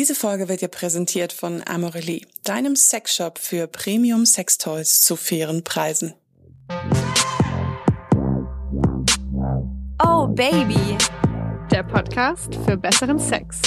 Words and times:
Diese 0.00 0.14
Folge 0.14 0.48
wird 0.48 0.62
dir 0.62 0.68
präsentiert 0.68 1.30
von 1.30 1.62
Amorelie, 1.66 2.26
deinem 2.44 2.74
Sexshop 2.74 3.38
für 3.38 3.66
Premium 3.66 4.24
Sextoys 4.24 5.02
zu 5.02 5.14
fairen 5.14 5.62
Preisen. 5.62 6.14
Oh 10.02 10.26
Baby, 10.26 10.96
der 11.70 11.82
Podcast 11.82 12.54
für 12.64 12.78
besseren 12.78 13.18
Sex. 13.18 13.60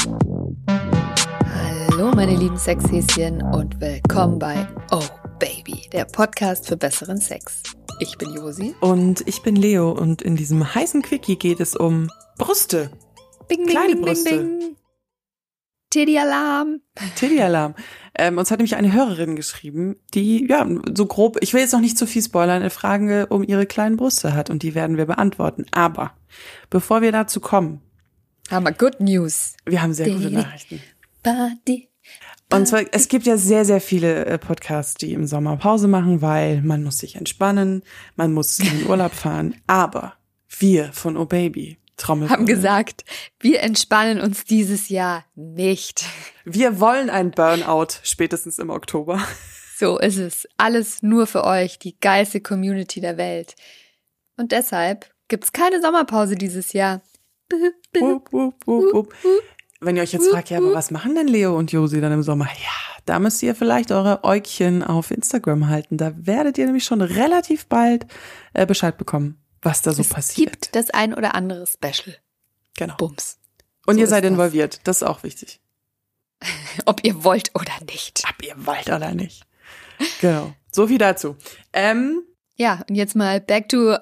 Hallo 1.46 2.12
meine 2.16 2.36
lieben 2.36 2.58
Sexhäschen 2.58 3.44
und 3.54 3.80
willkommen 3.80 4.40
bei 4.40 4.68
Oh 4.90 5.04
Baby, 5.38 5.88
der 5.92 6.06
Podcast 6.06 6.68
für 6.68 6.78
besseren 6.78 7.20
Sex. 7.20 7.62
Ich 8.00 8.18
bin 8.18 8.34
Josi. 8.34 8.74
Und 8.82 9.22
ich 9.28 9.44
bin 9.44 9.56
Leo 9.56 9.92
und 9.92 10.24
in 10.24 10.36
diesem 10.36 10.74
heißen 10.74 11.04
Quickie 11.04 11.36
geht 11.36 11.60
es 11.60 11.76
um 11.76 12.10
Brüste. 12.40 12.90
Bing, 13.48 13.68
bing, 13.68 13.68
Kleine 13.68 13.94
bing, 13.94 14.02
Brüste. 14.02 14.30
bing, 14.32 14.60
bing. 14.60 14.83
Teddy-Alarm. 15.94 16.82
Tilly-Alarm. 17.16 17.76
Ähm, 18.16 18.38
uns 18.38 18.52
hat 18.52 18.60
nämlich 18.60 18.76
eine 18.76 18.94
Hörerin 18.94 19.36
geschrieben, 19.36 19.96
die, 20.14 20.48
ja, 20.48 20.68
so 20.96 21.06
grob, 21.06 21.38
ich 21.42 21.54
will 21.54 21.62
jetzt 21.62 21.74
noch 21.74 21.80
nicht 21.80 21.98
zu 21.98 22.06
viel 22.08 22.22
spoilern, 22.22 22.62
eine 22.62 22.70
Frage 22.70 23.28
um 23.28 23.44
ihre 23.44 23.66
kleinen 23.66 23.98
Brüste 23.98 24.34
hat 24.34 24.50
und 24.50 24.64
die 24.64 24.76
werden 24.76 24.98
wir 24.98 25.06
beantworten. 25.06 25.66
Aber 25.72 26.14
bevor 26.70 27.02
wir 27.02 27.12
dazu 27.12 27.40
kommen, 27.40 27.82
Haben 28.50 28.66
wir 28.66 28.72
Good 28.74 29.00
News. 29.00 29.56
wir 29.66 29.82
haben 29.82 29.94
sehr 29.94 30.10
gute. 30.10 30.32
Nachrichten. 30.32 30.82
Body. 31.24 31.90
Und 32.52 32.68
zwar, 32.68 32.84
es 32.92 33.08
gibt 33.08 33.26
ja 33.26 33.38
sehr, 33.38 33.66
sehr 33.66 33.82
viele 33.82 34.26
äh, 34.26 34.38
Podcasts, 34.38 34.96
die 34.96 35.14
im 35.14 35.26
Sommer 35.26 35.58
Pause 35.58 35.88
machen, 35.88 36.22
weil 36.22 36.62
man 36.62 36.84
muss 36.84 37.00
sich 37.00 37.16
entspannen, 37.16 37.82
man 38.16 38.34
muss 38.34 38.60
in 38.60 38.80
den 38.80 38.88
Urlaub 38.88 39.14
fahren. 39.14 39.56
Aber 39.66 40.14
wir 40.60 40.92
von 40.94 41.18
Oh 41.18 41.26
Baby, 41.26 41.78
Trommel. 41.98 42.30
Haben 42.30 42.46
gesagt, 42.46 43.04
wir 43.40 43.62
entspannen 43.62 44.22
uns 44.22 44.46
dieses 44.46 44.90
Jahr 44.90 45.26
nicht. 45.36 46.06
Wir 46.46 46.80
wollen 46.80 47.10
ein 47.10 47.32
Burnout 47.32 47.88
spätestens 48.04 48.60
im 48.60 48.70
Oktober. 48.70 49.20
So 49.78 49.98
ist 49.98 50.18
es. 50.18 50.48
Alles 50.58 51.02
nur 51.02 51.28
für 51.28 51.44
euch, 51.44 51.80
die 51.80 52.00
geilste 52.00 52.42
Community 52.42 53.02
der 53.02 53.18
Welt. 53.18 53.56
Und 54.38 54.52
deshalb 54.52 55.12
gibt's 55.28 55.52
keine 55.52 55.82
Sommerpause 55.82 56.36
dieses 56.36 56.74
Jahr. 56.74 57.02
Wup, 58.00 58.32
wup, 58.32 58.66
wup. 58.68 59.14
Wenn 59.82 59.98
ihr 59.98 60.04
euch 60.04 60.14
jetzt 60.14 60.30
fragt, 60.30 60.50
ja, 60.50 60.60
aber 60.60 60.74
was 60.74 60.92
machen 60.92 61.16
denn 61.16 61.28
Leo 61.28 61.58
und 61.58 61.72
Josi 61.72 62.00
dann 62.00 62.14
im 62.14 62.24
Sommer? 62.24 62.46
Ja, 62.46 62.94
da 63.06 63.20
müsst 63.20 63.44
ihr 63.44 63.54
vielleicht 63.54 63.92
eure 63.92 64.24
Äugchen 64.24 64.84
auf 64.84 65.12
Instagram 65.12 65.68
halten. 65.68 65.98
Da 65.98 66.14
werdet 66.16 66.58
ihr 66.58 66.66
nämlich 66.66 66.86
schon 66.86 67.02
relativ 67.02 67.66
bald 67.66 68.08
äh, 68.54 68.66
Bescheid 68.66 68.98
bekommen, 68.98 69.43
was 69.64 69.82
da 69.82 69.92
so 69.94 70.02
es 70.02 70.10
passiert. 70.10 70.52
gibt 70.52 70.76
das 70.76 70.90
ein 70.92 71.14
oder 71.14 71.36
andere 71.36 71.66
Special. 71.68 72.16
genau. 72.78 72.96
Bums. 72.98 73.38
Und 73.86 73.96
so 73.96 74.02
ihr 74.02 74.08
seid 74.08 74.24
das. 74.24 74.32
involviert. 74.32 74.80
Das 74.86 74.98
ist 74.98 75.04
auch 75.04 75.24
wichtig. 75.24 75.60
Ob 76.86 77.04
ihr 77.04 77.24
wollt 77.24 77.52
oder 77.56 77.74
nicht. 77.90 78.24
Ab 78.28 78.36
ihr 78.44 78.56
wollt 78.66 78.88
oder 78.88 79.14
nicht. 79.14 79.44
Genau. 80.22 80.54
So 80.72 80.88
viel 80.88 80.98
dazu. 80.98 81.36
Ähm, 81.74 82.24
Ja, 82.56 82.84
und 82.90 82.96
jetzt 82.96 83.16
mal 83.16 83.40
back 83.42 83.70
to 83.70 83.96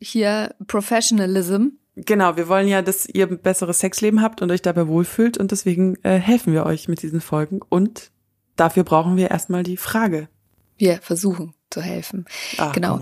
hier 0.00 0.54
Professionalism. 0.66 1.68
genau, 1.96 2.36
wir 2.36 2.48
wollen 2.48 2.68
ja, 2.68 2.82
dass 2.82 3.06
ihr 3.06 3.26
ein 3.26 3.38
besseres 3.40 3.80
Sexleben 3.80 4.22
habt 4.22 4.42
und 4.42 4.50
euch 4.50 4.62
dabei 4.62 4.86
wohlfühlt 4.88 5.38
und 5.38 5.50
deswegen 5.50 5.96
äh, 6.04 6.18
helfen 6.18 6.52
wir 6.52 6.66
euch 6.66 6.86
mit 6.88 7.02
diesen 7.02 7.20
Folgen 7.20 7.60
und 7.68 8.10
dafür 8.56 8.84
brauchen 8.84 9.16
wir 9.16 9.30
erstmal 9.30 9.62
die 9.62 9.76
Frage. 9.76 10.28
Wir 10.76 11.00
versuchen 11.00 11.54
zu 11.70 11.80
helfen. 11.82 12.26
Ah, 12.58 12.70
genau. 12.72 13.00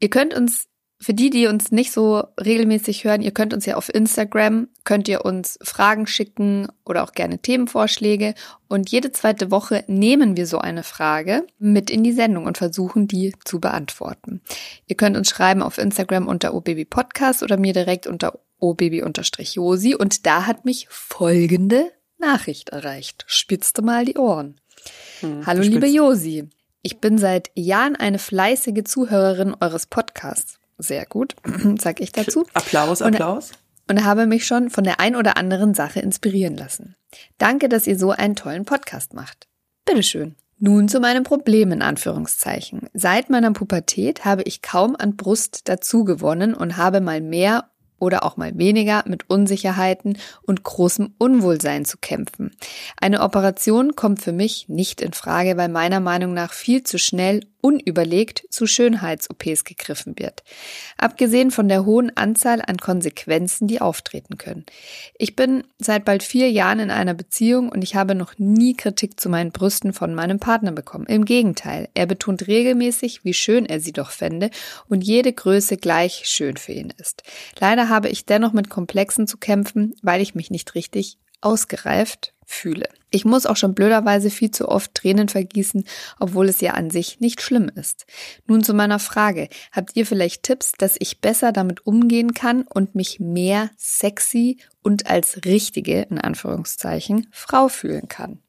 Ihr 0.00 0.10
könnt 0.10 0.34
uns, 0.34 0.66
für 1.00 1.14
die, 1.14 1.30
die 1.30 1.46
uns 1.46 1.70
nicht 1.70 1.92
so 1.92 2.24
regelmäßig 2.40 3.04
hören, 3.04 3.22
ihr 3.22 3.30
könnt 3.30 3.54
uns 3.54 3.66
ja 3.66 3.76
auf 3.76 3.92
Instagram, 3.92 4.68
könnt 4.82 5.06
ihr 5.06 5.24
uns 5.24 5.56
Fragen 5.62 6.08
schicken 6.08 6.66
oder 6.84 7.04
auch 7.04 7.12
gerne 7.12 7.38
Themenvorschläge. 7.38 8.34
Und 8.66 8.90
jede 8.90 9.12
zweite 9.12 9.52
Woche 9.52 9.84
nehmen 9.86 10.36
wir 10.36 10.46
so 10.46 10.58
eine 10.58 10.82
Frage 10.82 11.46
mit 11.58 11.88
in 11.88 12.02
die 12.02 12.12
Sendung 12.12 12.46
und 12.46 12.58
versuchen, 12.58 13.06
die 13.06 13.32
zu 13.44 13.60
beantworten. 13.60 14.40
Ihr 14.86 14.96
könnt 14.96 15.16
uns 15.16 15.30
schreiben 15.30 15.62
auf 15.62 15.78
Instagram 15.78 16.26
unter 16.26 16.52
obabypodcast 16.52 17.44
oder 17.44 17.58
mir 17.58 17.72
direkt 17.72 18.08
unter 18.08 18.40
obaby-josi. 18.58 19.94
Und 19.94 20.26
da 20.26 20.46
hat 20.46 20.64
mich 20.64 20.88
folgende 20.90 21.92
Nachricht 22.18 22.70
erreicht. 22.70 23.24
Spitzte 23.28 23.82
mal 23.82 24.04
die 24.04 24.18
Ohren. 24.18 24.60
Hm, 25.20 25.46
Hallo 25.46 25.62
liebe 25.62 25.86
Josi. 25.86 26.48
Ich 26.82 26.98
bin 26.98 27.18
seit 27.18 27.50
Jahren 27.54 27.94
eine 27.94 28.18
fleißige 28.18 28.82
Zuhörerin 28.84 29.54
eures 29.60 29.86
Podcasts. 29.86 30.57
Sehr 30.78 31.06
gut, 31.06 31.34
sag 31.78 32.00
ich 32.00 32.12
dazu. 32.12 32.46
Applaus, 32.54 33.02
Und- 33.02 33.14
Applaus. 33.14 33.50
Und 33.90 34.04
habe 34.04 34.26
mich 34.26 34.46
schon 34.46 34.68
von 34.68 34.84
der 34.84 35.00
ein 35.00 35.16
oder 35.16 35.38
anderen 35.38 35.72
Sache 35.72 36.00
inspirieren 36.00 36.58
lassen. 36.58 36.94
Danke, 37.38 37.70
dass 37.70 37.86
ihr 37.86 37.98
so 37.98 38.10
einen 38.10 38.36
tollen 38.36 38.66
Podcast 38.66 39.14
macht. 39.14 39.48
Bitteschön. 39.86 40.36
Nun 40.58 40.88
zu 40.88 41.00
meinem 41.00 41.22
Problem 41.24 41.72
in 41.72 41.80
Anführungszeichen. 41.80 42.88
Seit 42.92 43.30
meiner 43.30 43.50
Pubertät 43.52 44.26
habe 44.26 44.42
ich 44.42 44.60
kaum 44.60 44.94
an 44.94 45.16
Brust 45.16 45.68
dazu 45.70 46.04
gewonnen 46.04 46.52
und 46.52 46.76
habe 46.76 47.00
mal 47.00 47.22
mehr 47.22 47.70
oder 47.98 48.24
auch 48.24 48.36
mal 48.36 48.56
weniger 48.56 49.04
mit 49.06 49.28
Unsicherheiten 49.28 50.18
und 50.42 50.62
großem 50.62 51.14
Unwohlsein 51.18 51.84
zu 51.84 51.98
kämpfen. 51.98 52.56
Eine 53.00 53.22
Operation 53.22 53.96
kommt 53.96 54.22
für 54.22 54.32
mich 54.32 54.68
nicht 54.68 55.00
in 55.00 55.12
Frage, 55.12 55.56
weil 55.56 55.68
meiner 55.68 56.00
Meinung 56.00 56.34
nach 56.34 56.52
viel 56.52 56.82
zu 56.82 56.98
schnell 56.98 57.40
unüberlegt 57.60 58.44
zu 58.50 58.66
Schönheits-OPs 58.66 59.64
gegriffen 59.64 60.14
wird. 60.18 60.44
Abgesehen 60.96 61.50
von 61.50 61.68
der 61.68 61.84
hohen 61.84 62.16
Anzahl 62.16 62.62
an 62.64 62.78
Konsequenzen, 62.78 63.66
die 63.66 63.80
auftreten 63.80 64.38
können. 64.38 64.64
Ich 65.18 65.34
bin 65.34 65.64
seit 65.78 66.04
bald 66.04 66.22
vier 66.22 66.50
Jahren 66.50 66.78
in 66.78 66.90
einer 66.90 67.14
Beziehung 67.14 67.68
und 67.68 67.82
ich 67.82 67.96
habe 67.96 68.14
noch 68.14 68.38
nie 68.38 68.74
Kritik 68.74 69.18
zu 69.18 69.28
meinen 69.28 69.50
Brüsten 69.50 69.92
von 69.92 70.14
meinem 70.14 70.38
Partner 70.38 70.70
bekommen. 70.70 71.06
Im 71.06 71.24
Gegenteil, 71.24 71.88
er 71.94 72.06
betont 72.06 72.46
regelmäßig, 72.46 73.24
wie 73.24 73.34
schön 73.34 73.66
er 73.66 73.80
sie 73.80 73.92
doch 73.92 74.10
fände 74.10 74.50
und 74.88 75.02
jede 75.02 75.32
Größe 75.32 75.76
gleich 75.78 76.22
schön 76.26 76.56
für 76.56 76.72
ihn 76.72 76.92
ist. 76.96 77.24
Leider 77.58 77.87
habe 77.88 78.08
ich 78.08 78.26
dennoch 78.26 78.52
mit 78.52 78.70
Komplexen 78.70 79.26
zu 79.26 79.38
kämpfen, 79.38 79.94
weil 80.02 80.20
ich 80.20 80.34
mich 80.34 80.50
nicht 80.50 80.74
richtig 80.74 81.18
ausgereift 81.40 82.34
fühle. 82.44 82.88
Ich 83.10 83.24
muss 83.24 83.46
auch 83.46 83.56
schon 83.56 83.74
blöderweise 83.74 84.30
viel 84.30 84.50
zu 84.50 84.68
oft 84.68 84.94
Tränen 84.94 85.28
vergießen, 85.28 85.84
obwohl 86.18 86.48
es 86.48 86.60
ja 86.60 86.72
an 86.72 86.90
sich 86.90 87.20
nicht 87.20 87.40
schlimm 87.42 87.70
ist. 87.74 88.06
Nun 88.46 88.64
zu 88.64 88.74
meiner 88.74 88.98
Frage. 88.98 89.48
Habt 89.70 89.96
ihr 89.96 90.06
vielleicht 90.06 90.42
Tipps, 90.42 90.72
dass 90.72 90.96
ich 90.98 91.20
besser 91.20 91.52
damit 91.52 91.86
umgehen 91.86 92.34
kann 92.34 92.62
und 92.62 92.94
mich 92.94 93.20
mehr 93.20 93.70
sexy 93.76 94.58
und 94.82 95.06
als 95.06 95.44
richtige, 95.44 96.02
in 96.02 96.18
Anführungszeichen, 96.18 97.28
Frau 97.30 97.68
fühlen 97.68 98.08
kann? 98.08 98.42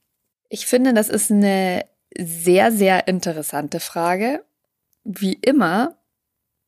Ich 0.49 0.65
finde, 0.65 0.93
das 0.93 1.09
ist 1.09 1.31
eine 1.31 1.85
sehr, 2.17 2.71
sehr 2.71 3.07
interessante 3.07 3.79
Frage. 3.79 4.43
Wie 5.03 5.33
immer, 5.33 5.97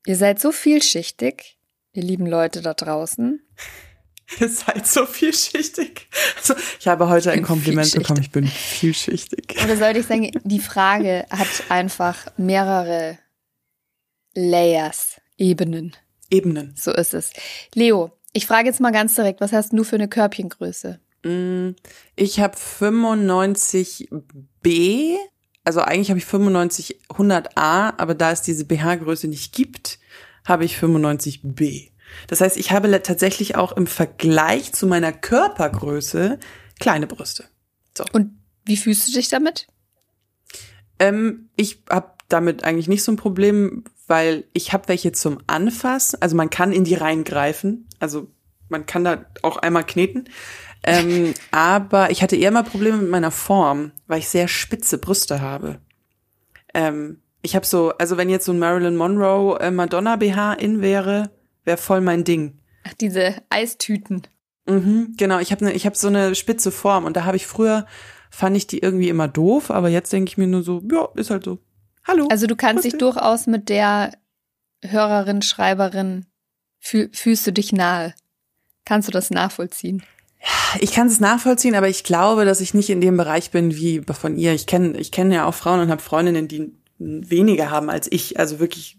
ihr 0.06 0.16
seid 0.16 0.40
so 0.40 0.52
vielschichtig, 0.52 1.58
ihr 1.94 2.04
lieben 2.04 2.26
Leute 2.26 2.62
da 2.62 2.74
draußen. 2.74 3.42
Ihr 4.40 4.48
seid 4.48 4.88
so 4.88 5.06
vielschichtig. 5.06 6.08
Also, 6.38 6.54
ich 6.80 6.88
habe 6.88 7.10
heute 7.10 7.32
ein 7.32 7.44
Kompliment 7.44 7.94
bekommen, 7.94 8.22
ich 8.22 8.32
bin 8.32 8.48
vielschichtig. 8.48 9.58
Oder 9.62 9.76
sollte 9.76 10.00
ich 10.00 10.06
sagen, 10.06 10.32
die 10.46 10.62
Frage 10.62 11.26
hat 11.30 11.50
einfach 11.68 12.28
mehrere 12.38 13.20
Layers, 14.34 15.20
Ebenen. 15.38 15.98
Ebenen. 16.30 16.74
So 16.78 16.94
ist 16.94 17.14
es. 17.14 17.32
Leo, 17.74 18.12
ich 18.32 18.48
frage 18.48 18.70
jetzt 18.70 18.80
mal 18.80 18.94
ganz 18.94 19.16
direkt, 19.16 19.42
was 19.42 19.52
hast 19.52 19.74
du 19.74 19.84
für 19.84 19.98
eine 19.98 20.08
Körbchengröße? 20.08 21.02
Mm, 21.24 21.72
Ich 22.16 22.40
habe 22.40 22.56
95b, 22.58 25.18
also 25.66 25.82
eigentlich 25.82 26.10
habe 26.10 26.20
ich 26.20 26.26
95 26.26 27.02
100a, 27.10 27.96
aber 27.98 28.16
da 28.16 28.32
es 28.32 28.42
diese 28.44 28.64
BH-Größe 28.66 29.28
nicht 29.28 29.54
gibt, 29.54 30.00
habe 30.46 30.66
ich 30.66 30.78
95b. 30.78 31.92
Das 32.28 32.42
heißt, 32.42 32.58
ich 32.58 32.72
habe 32.72 33.02
tatsächlich 33.04 33.56
auch 33.56 33.72
im 33.72 33.88
Vergleich 33.88 34.74
zu 34.74 34.88
meiner 34.88 35.14
Körpergröße 35.14 36.40
kleine 36.80 37.08
Brüste. 37.08 37.46
Und 38.12 38.38
wie 38.66 38.78
fühlst 38.78 39.08
du 39.08 39.12
dich 39.14 39.30
damit? 39.30 39.68
Ähm, 41.00 41.50
ich 41.56 41.84
habe 41.90 42.14
damit 42.30 42.64
eigentlich 42.64 42.88
nicht 42.88 43.04
so 43.04 43.12
ein 43.12 43.18
Problem, 43.18 43.84
weil 44.08 44.46
ich 44.54 44.74
habe 44.74 44.88
welche 44.88 45.12
zum 45.12 45.40
Anfassen. 45.48 46.22
Also 46.22 46.36
man 46.36 46.50
kann 46.50 46.72
in 46.72 46.84
die 46.84 46.96
reingreifen. 46.96 47.88
Also 48.00 48.28
man 48.70 48.86
kann 48.86 49.04
da 49.04 49.26
auch 49.42 49.58
einmal 49.58 49.86
kneten. 49.86 50.30
Ähm, 50.84 51.34
aber 51.52 52.12
ich 52.12 52.22
hatte 52.24 52.36
eher 52.36 52.52
mal 52.52 52.64
Probleme 52.64 52.98
mit 52.98 53.10
meiner 53.10 53.32
Form, 53.32 53.92
weil 54.08 54.20
ich 54.20 54.30
sehr 54.30 54.48
spitze 54.48 54.98
Brüste 54.98 55.42
habe. 55.42 55.80
Ähm, 56.74 57.22
ich 57.42 57.56
habe 57.56 57.66
so, 57.66 57.90
also 57.98 58.18
wenn 58.18 58.30
jetzt 58.30 58.46
so 58.46 58.52
ein 58.52 58.60
Marilyn 58.60 58.96
Monroe 58.96 59.60
äh, 59.60 59.72
Madonna 59.72 60.16
BH 60.16 60.54
in 60.54 60.82
wäre, 60.82 61.32
wäre 61.64 61.78
voll 61.78 62.02
mein 62.02 62.24
Ding. 62.24 62.60
Ach, 62.84 62.94
diese 62.94 63.36
Eistüten. 63.50 64.24
Mhm, 64.68 65.16
genau, 65.18 65.40
ich 65.40 65.52
habe 65.52 65.66
ne, 65.66 65.74
ich 65.74 65.86
habe 65.86 65.98
so 65.98 66.08
eine 66.08 66.36
spitze 66.36 66.72
Form 66.72 67.06
und 67.06 67.18
da 67.18 67.26
habe 67.26 67.38
ich 67.38 67.48
früher 67.48 67.86
fand 68.32 68.56
ich 68.56 68.66
die 68.66 68.80
irgendwie 68.80 69.10
immer 69.10 69.28
doof, 69.28 69.70
aber 69.70 69.90
jetzt 69.90 70.12
denke 70.14 70.30
ich 70.30 70.38
mir 70.38 70.48
nur 70.48 70.64
so, 70.64 70.82
ja, 70.90 71.10
ist 71.16 71.30
halt 71.30 71.44
so. 71.44 71.60
Hallo. 72.06 72.28
Also 72.32 72.48
du 72.48 72.56
kannst 72.56 72.86
dich 72.86 72.98
durchaus 72.98 73.46
mit 73.46 73.70
der 73.70 74.14
Hörerin, 74.82 75.42
Schreiberin, 75.42 76.26
fühl, 76.80 77.10
fühlst 77.14 77.46
du 77.46 77.54
dich 77.54 77.74
nahe? 77.74 78.16
Kannst 78.86 79.08
du 79.08 79.12
das 79.12 79.30
nachvollziehen? 79.30 80.02
Ich 80.80 80.94
kann 80.94 81.06
es 81.06 81.20
nachvollziehen, 81.20 81.76
aber 81.76 81.90
ich 81.90 82.04
glaube, 82.04 82.46
dass 82.46 82.62
ich 82.62 82.74
nicht 82.74 82.90
in 82.90 83.02
dem 83.02 83.18
Bereich 83.18 83.52
bin 83.52 83.76
wie 83.76 84.02
von 84.02 84.38
ihr. 84.38 84.54
Ich 84.54 84.66
kenne 84.66 84.98
ich 84.98 85.12
kenne 85.12 85.36
ja 85.36 85.46
auch 85.46 85.54
Frauen 85.54 85.82
und 85.82 85.92
habe 85.92 86.02
Freundinnen, 86.02 86.48
die 86.48 86.74
weniger 87.02 87.70
haben 87.70 87.90
als 87.90 88.12
ich. 88.12 88.40
Also 88.40 88.60
wirklich 88.60 88.98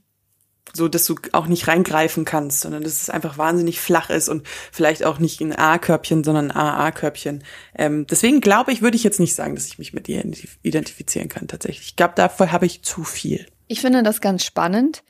so, 0.75 0.89
dass 0.89 1.07
du 1.07 1.17
auch 1.33 1.47
nicht 1.47 1.69
reingreifen 1.69 2.25
kannst, 2.25 2.61
sondern 2.61 2.83
dass 2.83 3.03
es 3.03 3.11
einfach 3.11 3.37
wahnsinnig 3.37 3.81
flach 3.81 4.11
ist 4.11 4.29
und 4.29 4.47
vielleicht 4.47 5.05
auch 5.05 5.19
nicht 5.19 5.41
ein 5.41 5.55
A-Körbchen, 5.55 6.25
sondern 6.25 6.51
ein 6.51 6.57
AA-Körbchen. 6.57 7.45
Ähm, 7.75 8.07
deswegen 8.07 8.41
glaube 8.41 8.73
ich, 8.73 8.81
würde 8.81 8.97
ich 8.97 9.05
jetzt 9.05 9.21
nicht 9.21 9.35
sagen, 9.35 9.55
dass 9.55 9.67
ich 9.67 9.79
mich 9.79 9.93
mit 9.93 10.09
ihr 10.09 10.25
identifizieren 10.63 11.29
kann 11.29 11.49
tatsächlich. 11.49 11.89
Ich 11.89 11.97
glaube, 11.97 12.15
dafür 12.17 12.53
habe 12.53 12.67
ich 12.67 12.83
zu 12.83 13.05
viel. 13.05 13.47
Ich 13.69 13.81
finde 13.81 14.03
das 14.03 14.21
ganz 14.21 14.45
spannend, 14.45 15.03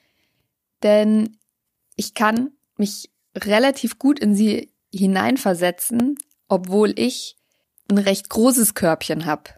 denn 0.82 1.36
ich 1.96 2.14
kann 2.14 2.50
mich 2.76 3.10
relativ 3.36 3.98
gut 3.98 4.18
in 4.18 4.34
sie 4.34 4.72
hineinversetzen, 4.92 6.16
obwohl 6.48 6.98
ich 6.98 7.36
ein 7.90 7.98
recht 7.98 8.28
großes 8.28 8.74
Körbchen 8.74 9.26
habe, 9.26 9.50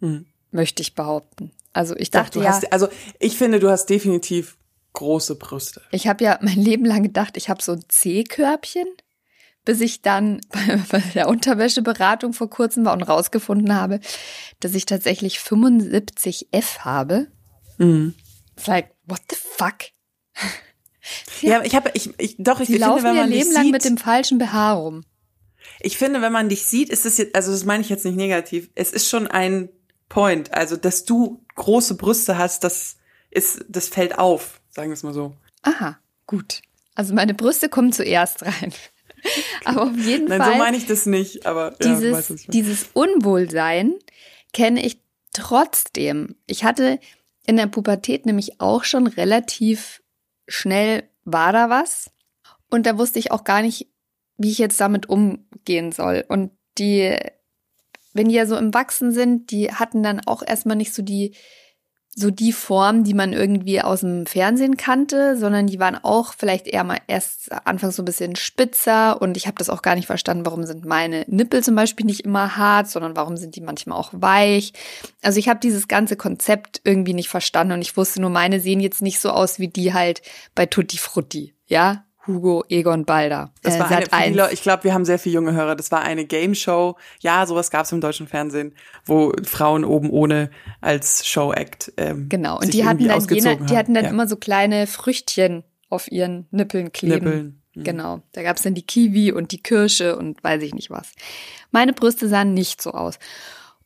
hm. 0.00 0.26
möchte 0.50 0.82
ich 0.82 0.94
behaupten. 0.94 1.52
Also 1.72 1.94
ich 1.96 2.10
dachte 2.10 2.38
Doch, 2.38 2.44
ja, 2.44 2.52
hast, 2.52 2.72
also 2.72 2.88
ich 3.18 3.36
finde, 3.36 3.60
du 3.60 3.70
hast 3.70 3.86
definitiv 3.86 4.56
große 4.92 5.36
Brüste. 5.36 5.82
Ich 5.90 6.08
habe 6.08 6.24
ja 6.24 6.38
mein 6.42 6.58
Leben 6.60 6.84
lang 6.84 7.02
gedacht, 7.02 7.36
ich 7.36 7.48
habe 7.48 7.62
so 7.62 7.72
ein 7.72 7.84
C-Körbchen, 7.88 8.86
bis 9.64 9.80
ich 9.80 10.02
dann 10.02 10.40
bei 10.90 11.02
der 11.14 11.28
Unterwäscheberatung 11.28 12.32
vor 12.32 12.50
kurzem 12.50 12.84
war 12.84 12.92
und 12.92 13.02
rausgefunden 13.02 13.74
habe, 13.74 14.00
dass 14.60 14.74
ich 14.74 14.86
tatsächlich 14.86 15.38
75F 15.38 16.80
habe. 16.80 17.28
Mhm. 17.78 18.14
It's 18.56 18.66
like, 18.66 18.94
what 19.06 19.20
the 19.30 19.36
fuck? 19.36 19.76
Ja, 21.40 21.62
ich 21.64 21.74
habe, 21.74 21.90
ich, 21.94 22.10
ich, 22.18 22.36
doch, 22.38 22.60
ich 22.60 22.66
Sie 22.66 22.74
finde, 22.74 22.86
laufen 22.86 23.04
wenn 23.04 23.16
man 23.16 23.30
ihr 23.30 23.38
Leben 23.38 23.52
lang 23.52 23.64
sieht, 23.64 23.72
mit 23.72 23.84
dem 23.84 23.96
falschen 23.96 24.38
BH 24.38 24.72
rum. 24.74 25.02
Ich 25.80 25.96
finde, 25.96 26.20
wenn 26.20 26.32
man 26.32 26.48
dich 26.48 26.66
sieht, 26.66 26.90
ist 26.90 27.06
es 27.06 27.16
jetzt, 27.18 27.34
also 27.34 27.50
das 27.50 27.64
meine 27.64 27.82
ich 27.82 27.88
jetzt 27.88 28.04
nicht 28.04 28.16
negativ, 28.16 28.70
es 28.74 28.92
ist 28.92 29.08
schon 29.08 29.26
ein 29.26 29.70
Point. 30.10 30.52
Also, 30.52 30.76
dass 30.76 31.06
du 31.06 31.42
große 31.54 31.94
Brüste 31.94 32.36
hast, 32.36 32.64
das 32.64 32.98
ist, 33.30 33.64
das 33.68 33.88
fällt 33.88 34.18
auf, 34.18 34.60
sagen 34.68 34.90
wir 34.90 34.94
es 34.94 35.02
mal 35.02 35.14
so. 35.14 35.34
Aha, 35.62 35.98
gut. 36.26 36.60
Also 36.94 37.14
meine 37.14 37.32
Brüste 37.32 37.70
kommen 37.70 37.92
zuerst 37.92 38.42
rein. 38.42 38.74
aber 39.64 39.84
auf 39.84 39.96
jeden 39.96 40.26
Nein, 40.26 40.38
Fall. 40.38 40.50
Nein, 40.50 40.58
so 40.58 40.64
meine 40.64 40.76
ich 40.76 40.86
das 40.86 41.06
nicht, 41.06 41.46
aber 41.46 41.70
dieses, 41.82 42.28
ja, 42.28 42.36
dieses 42.48 42.88
Unwohlsein 42.92 43.94
kenne 44.52 44.84
ich 44.84 45.00
trotzdem. 45.32 46.36
Ich 46.46 46.64
hatte 46.64 46.98
in 47.46 47.56
der 47.56 47.66
Pubertät 47.66 48.26
nämlich 48.26 48.60
auch 48.60 48.84
schon 48.84 49.06
relativ 49.06 50.02
schnell 50.48 51.08
war 51.24 51.52
da 51.52 51.70
was. 51.70 52.10
Und 52.70 52.86
da 52.86 52.98
wusste 52.98 53.18
ich 53.18 53.32
auch 53.32 53.44
gar 53.44 53.62
nicht, 53.62 53.88
wie 54.36 54.50
ich 54.50 54.58
jetzt 54.58 54.80
damit 54.80 55.08
umgehen 55.08 55.92
soll. 55.92 56.24
Und 56.28 56.52
die, 56.78 57.16
wenn 58.12 58.28
die 58.28 58.34
ja 58.34 58.46
so 58.46 58.56
im 58.56 58.74
Wachsen 58.74 59.12
sind, 59.12 59.50
die 59.50 59.72
hatten 59.72 60.02
dann 60.02 60.20
auch 60.26 60.42
erstmal 60.46 60.76
nicht 60.76 60.94
so 60.94 61.02
die, 61.02 61.34
so 62.16 62.30
die 62.30 62.52
Form, 62.52 63.04
die 63.04 63.14
man 63.14 63.32
irgendwie 63.32 63.80
aus 63.80 64.00
dem 64.00 64.26
Fernsehen 64.26 64.76
kannte, 64.76 65.36
sondern 65.36 65.68
die 65.68 65.78
waren 65.78 65.96
auch 65.96 66.34
vielleicht 66.36 66.66
eher 66.66 66.82
mal 66.82 66.98
erst 67.06 67.52
anfangs 67.64 67.96
so 67.96 68.02
ein 68.02 68.06
bisschen 68.06 68.34
spitzer 68.34 69.22
und 69.22 69.36
ich 69.36 69.46
habe 69.46 69.58
das 69.58 69.70
auch 69.70 69.80
gar 69.80 69.94
nicht 69.94 70.06
verstanden, 70.06 70.44
warum 70.44 70.64
sind 70.64 70.84
meine 70.84 71.24
Nippel 71.28 71.62
zum 71.62 71.76
Beispiel 71.76 72.06
nicht 72.06 72.24
immer 72.24 72.56
hart, 72.56 72.88
sondern 72.88 73.14
warum 73.14 73.36
sind 73.36 73.54
die 73.54 73.60
manchmal 73.60 73.96
auch 73.96 74.10
weich. 74.12 74.72
Also 75.22 75.38
ich 75.38 75.48
habe 75.48 75.60
dieses 75.60 75.86
ganze 75.86 76.16
Konzept 76.16 76.80
irgendwie 76.82 77.14
nicht 77.14 77.28
verstanden 77.28 77.74
und 77.74 77.80
ich 77.80 77.96
wusste 77.96 78.20
nur, 78.20 78.30
meine 78.30 78.58
sehen 78.58 78.80
jetzt 78.80 79.02
nicht 79.02 79.20
so 79.20 79.30
aus 79.30 79.60
wie 79.60 79.68
die 79.68 79.94
halt 79.94 80.20
bei 80.56 80.66
Tutti 80.66 80.98
Frutti, 80.98 81.54
ja, 81.66 82.04
Hugo 82.34 82.64
Egon 82.68 83.04
Balder. 83.04 83.52
Das 83.62 83.78
war 83.78 83.90
äh, 83.90 84.06
eine, 84.10 84.52
ich 84.52 84.62
glaube, 84.62 84.84
wir 84.84 84.94
haben 84.94 85.04
sehr 85.04 85.18
viele 85.18 85.34
junge 85.36 85.52
Hörer. 85.52 85.76
Das 85.76 85.90
war 85.90 86.02
eine 86.02 86.24
Game 86.24 86.54
Show. 86.54 86.96
Ja, 87.20 87.46
sowas 87.46 87.70
gab 87.70 87.84
es 87.84 87.92
im 87.92 88.00
deutschen 88.00 88.26
Fernsehen, 88.26 88.74
wo 89.04 89.32
Frauen 89.44 89.84
oben 89.84 90.10
ohne 90.10 90.50
als 90.80 91.26
Show-Act. 91.26 91.92
Ähm, 91.96 92.28
genau, 92.28 92.58
und 92.58 92.72
die 92.72 92.84
hatten 92.84 93.06
dann, 93.06 93.26
jener, 93.28 93.56
die 93.56 93.76
hatten 93.76 93.94
dann 93.94 94.04
ja. 94.04 94.10
immer 94.10 94.26
so 94.26 94.36
kleine 94.36 94.86
Früchtchen 94.86 95.64
auf 95.88 96.10
ihren 96.10 96.46
Nippeln 96.50 96.92
kleben. 96.92 97.24
Nippeln. 97.24 97.62
Mhm. 97.74 97.84
Genau. 97.84 98.22
Da 98.32 98.42
gab 98.42 98.56
es 98.56 98.62
dann 98.62 98.74
die 98.74 98.86
Kiwi 98.86 99.32
und 99.32 99.52
die 99.52 99.62
Kirsche 99.62 100.16
und 100.16 100.42
weiß 100.42 100.62
ich 100.62 100.74
nicht 100.74 100.90
was. 100.90 101.12
Meine 101.70 101.92
Brüste 101.92 102.28
sahen 102.28 102.54
nicht 102.54 102.82
so 102.82 102.92
aus. 102.92 103.18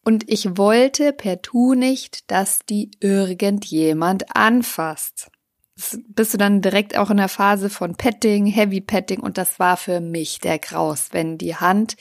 Und 0.04 0.30
ich 0.30 0.56
wollte 0.58 1.12
per 1.12 1.40
Tu 1.40 1.74
nicht, 1.74 2.30
dass 2.30 2.60
die 2.68 2.90
irgendjemand 3.00 4.36
anfasst 4.36 5.30
bist 5.76 6.34
du 6.34 6.38
dann 6.38 6.62
direkt 6.62 6.96
auch 6.96 7.10
in 7.10 7.16
der 7.16 7.28
Phase 7.28 7.68
von 7.68 7.96
Petting, 7.96 8.46
Heavy 8.46 8.80
Petting 8.80 9.20
und 9.20 9.38
das 9.38 9.58
war 9.58 9.76
für 9.76 10.00
mich 10.00 10.38
der 10.38 10.58
Graus, 10.58 11.08
wenn 11.12 11.38
die 11.38 11.56
Hand 11.56 11.96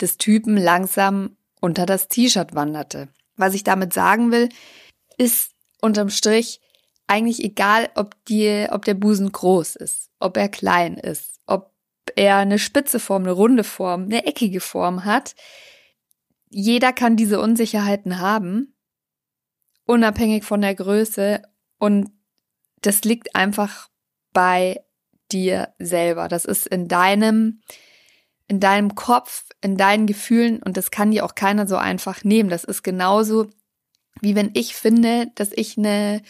des 0.00 0.18
Typen 0.18 0.56
langsam 0.56 1.36
unter 1.60 1.86
das 1.86 2.08
T-Shirt 2.08 2.54
wanderte. 2.54 3.08
Was 3.36 3.54
ich 3.54 3.64
damit 3.64 3.92
sagen 3.92 4.30
will, 4.30 4.48
ist 5.16 5.52
unterm 5.80 6.10
Strich 6.10 6.60
eigentlich 7.08 7.42
egal, 7.42 7.88
ob 7.94 8.14
die, 8.26 8.66
ob 8.70 8.84
der 8.84 8.94
Busen 8.94 9.32
groß 9.32 9.76
ist, 9.76 10.10
ob 10.20 10.36
er 10.36 10.48
klein 10.48 10.96
ist, 10.96 11.40
ob 11.46 11.72
er 12.14 12.36
eine 12.36 12.58
spitze 12.58 13.00
Form, 13.00 13.22
eine 13.22 13.32
runde 13.32 13.64
Form, 13.64 14.04
eine 14.04 14.26
eckige 14.26 14.60
Form 14.60 15.04
hat. 15.04 15.34
Jeder 16.50 16.92
kann 16.92 17.16
diese 17.16 17.40
Unsicherheiten 17.40 18.20
haben, 18.20 18.74
unabhängig 19.86 20.44
von 20.44 20.60
der 20.60 20.74
Größe 20.74 21.42
und 21.78 22.10
das 22.82 23.02
liegt 23.02 23.34
einfach 23.34 23.88
bei 24.32 24.80
dir 25.30 25.74
selber. 25.78 26.28
Das 26.28 26.44
ist 26.44 26.66
in 26.66 26.88
deinem, 26.88 27.60
in 28.46 28.60
deinem 28.60 28.94
Kopf, 28.94 29.44
in 29.60 29.76
deinen 29.76 30.06
Gefühlen 30.06 30.62
und 30.62 30.76
das 30.76 30.90
kann 30.90 31.10
dir 31.10 31.24
auch 31.24 31.34
keiner 31.34 31.66
so 31.66 31.76
einfach 31.76 32.24
nehmen. 32.24 32.48
Das 32.48 32.64
ist 32.64 32.82
genauso, 32.82 33.48
wie 34.20 34.34
wenn 34.34 34.50
ich 34.54 34.74
finde, 34.74 35.30
dass 35.34 35.50
ich 35.52 35.76
eine, 35.76 36.22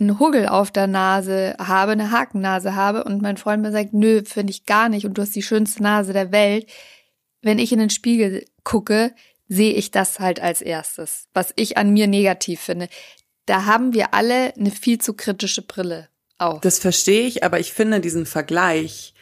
einen 0.00 0.18
Huggel 0.18 0.48
auf 0.48 0.70
der 0.70 0.86
Nase 0.86 1.54
habe, 1.58 1.92
eine 1.92 2.10
Hakennase 2.10 2.74
habe 2.74 3.04
und 3.04 3.22
mein 3.22 3.36
Freund 3.36 3.62
mir 3.62 3.72
sagt, 3.72 3.92
nö, 3.92 4.22
finde 4.24 4.50
ich 4.50 4.66
gar 4.66 4.88
nicht 4.88 5.06
und 5.06 5.14
du 5.14 5.22
hast 5.22 5.34
die 5.34 5.42
schönste 5.42 5.82
Nase 5.82 6.12
der 6.12 6.32
Welt. 6.32 6.68
Wenn 7.42 7.58
ich 7.58 7.72
in 7.72 7.78
den 7.78 7.90
Spiegel 7.90 8.46
gucke, 8.64 9.14
sehe 9.46 9.74
ich 9.74 9.90
das 9.90 10.18
halt 10.18 10.40
als 10.40 10.62
erstes, 10.62 11.28
was 11.34 11.52
ich 11.56 11.76
an 11.76 11.92
mir 11.92 12.06
negativ 12.06 12.60
finde 12.60 12.88
da 13.46 13.66
haben 13.66 13.92
wir 13.92 14.14
alle 14.14 14.54
eine 14.56 14.70
viel 14.70 14.98
zu 14.98 15.14
kritische 15.14 15.62
Brille 15.62 16.08
auch. 16.38 16.60
Das 16.60 16.78
verstehe 16.78 17.26
ich, 17.26 17.44
aber 17.44 17.60
ich 17.60 17.72
finde 17.72 18.00
diesen 18.00 18.26
Vergleich, 18.26 19.14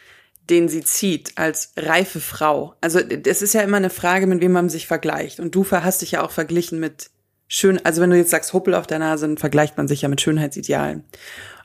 den 0.50 0.68
sie 0.68 0.82
zieht 0.82 1.32
als 1.36 1.72
reife 1.76 2.20
Frau. 2.20 2.74
Also 2.80 2.98
es 2.98 3.42
ist 3.42 3.54
ja 3.54 3.62
immer 3.62 3.76
eine 3.76 3.90
Frage, 3.90 4.26
mit 4.26 4.40
wem 4.40 4.52
man 4.52 4.68
sich 4.68 4.86
vergleicht. 4.86 5.40
Und 5.40 5.54
du 5.54 5.68
hast 5.70 6.02
dich 6.02 6.12
ja 6.12 6.22
auch 6.22 6.30
verglichen 6.30 6.80
mit 6.80 7.10
schön, 7.48 7.84
also 7.84 8.00
wenn 8.00 8.10
du 8.10 8.16
jetzt 8.16 8.30
sagst 8.30 8.52
Huppel 8.52 8.74
auf 8.74 8.86
der 8.86 8.98
Nase, 8.98 9.26
dann 9.26 9.38
vergleicht 9.38 9.76
man 9.76 9.88
sich 9.88 10.02
ja 10.02 10.08
mit 10.08 10.20
Schönheitsidealen. 10.20 11.04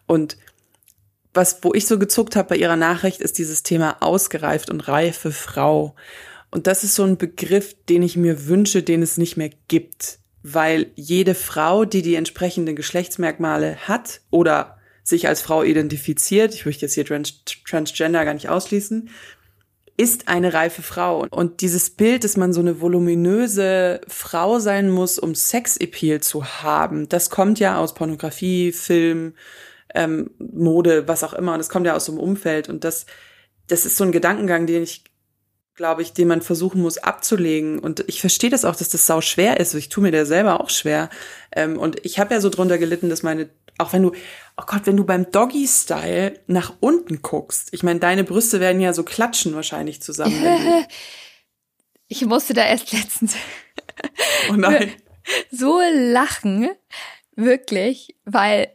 Und 0.06 0.38
was, 1.34 1.64
wo 1.64 1.74
ich 1.74 1.88
so 1.88 2.00
gezuckt 2.00 2.36
habe 2.36 2.50
bei 2.50 2.56
ihrer 2.56 2.76
Nachricht, 2.76 3.22
ist 3.22 3.38
dieses 3.38 3.64
Thema 3.64 3.98
ausgereift 4.02 4.70
und 4.70 4.88
reife 4.88 5.32
Frau. 5.32 5.96
Und 6.52 6.68
das 6.68 6.84
ist 6.84 6.96
so 6.96 7.04
ein 7.04 7.18
Begriff, 7.18 7.76
den 7.90 8.04
ich 8.04 8.16
mir 8.18 8.48
wünsche, 8.48 8.84
den 8.84 9.02
es 9.02 9.18
nicht 9.18 9.38
mehr 9.38 9.52
gibt 9.68 10.20
weil 10.54 10.92
jede 10.96 11.36
Frau, 11.36 11.84
die 11.84 12.02
die 12.02 12.16
entsprechenden 12.16 12.76
Geschlechtsmerkmale 12.76 13.76
hat 13.88 14.22
oder 14.30 14.78
sich 15.04 15.28
als 15.28 15.42
Frau 15.42 15.64
identifiziert, 15.64 16.54
ich 16.54 16.66
möchte 16.66 16.86
jetzt 16.86 16.94
hier 16.94 17.06
Trans 17.06 17.44
Transgender 17.66 18.24
gar 18.24 18.34
nicht 18.34 18.50
ausschließen, 18.50 19.10
ist 19.98 20.28
eine 20.28 20.54
reife 20.54 20.84
Frau. 20.84 21.26
Und 21.30 21.62
dieses 21.62 21.90
Bild, 21.90 22.24
dass 22.24 22.38
man 22.38 22.54
so 22.54 22.62
eine 22.62 22.80
voluminöse 22.80 24.00
Frau 24.08 24.60
sein 24.60 24.90
muss, 24.90 25.20
um 25.20 25.36
Sexappeal 25.36 26.22
zu 26.22 26.46
haben, 26.46 27.10
das 27.10 27.30
kommt 27.30 27.60
ja 27.60 27.78
aus 27.78 27.94
Pornografie, 27.94 28.72
Film, 28.72 29.34
ähm, 29.96 30.32
Mode, 30.38 31.08
was 31.08 31.24
auch 31.24 31.34
immer. 31.34 31.54
Und 31.54 31.60
das 31.60 31.70
kommt 31.70 31.88
ja 31.88 31.96
aus 31.96 32.06
so 32.06 32.14
einem 32.14 32.22
Umfeld. 32.22 32.70
Und 32.70 32.84
das, 32.84 33.06
das 33.68 33.86
ist 33.86 33.98
so 33.98 34.04
ein 34.04 34.12
Gedankengang, 34.12 34.68
den 34.68 34.84
ich 34.84 35.04
glaube 35.78 36.02
ich, 36.02 36.12
den 36.12 36.28
man 36.28 36.42
versuchen 36.42 36.82
muss 36.82 36.98
abzulegen. 36.98 37.80
Und 37.80 38.04
ich 38.08 38.20
verstehe 38.20 38.50
das 38.50 38.66
auch, 38.66 38.76
dass 38.76 38.90
das 38.90 39.06
sau 39.06 39.22
schwer 39.22 39.60
ist. 39.60 39.74
Ich 39.76 39.90
tue 39.90 40.04
mir 40.04 40.12
da 40.12 40.26
selber 40.26 40.60
auch 40.60 40.70
schwer. 40.70 41.10
Ähm, 41.56 41.78
und 41.78 42.04
ich 42.04 42.20
habe 42.20 42.34
ja 42.34 42.42
so 42.42 42.50
drunter 42.50 42.78
gelitten, 42.78 43.10
dass 43.10 43.24
meine, 43.24 43.50
auch 43.78 43.94
wenn 43.94 44.02
du, 44.02 44.12
oh 44.58 44.64
Gott, 44.66 44.82
wenn 44.86 44.98
du 44.98 45.06
beim 45.06 45.32
Doggy-Style 45.32 46.40
nach 46.48 46.74
unten 46.80 47.22
guckst, 47.22 47.70
ich 47.72 47.84
meine, 47.84 48.00
deine 48.00 48.24
Brüste 48.24 48.60
werden 48.60 48.82
ja 48.82 48.92
so 48.92 49.04
klatschen 49.04 49.56
wahrscheinlich 49.56 50.02
zusammen. 50.02 50.44
ich 52.08 52.26
musste 52.26 52.54
da 52.54 52.66
erst 52.66 52.92
letztens 52.92 53.36
oh 54.50 54.54
nein. 54.54 54.92
so 55.52 55.80
lachen, 55.94 56.70
wirklich, 57.36 58.16
weil 58.26 58.74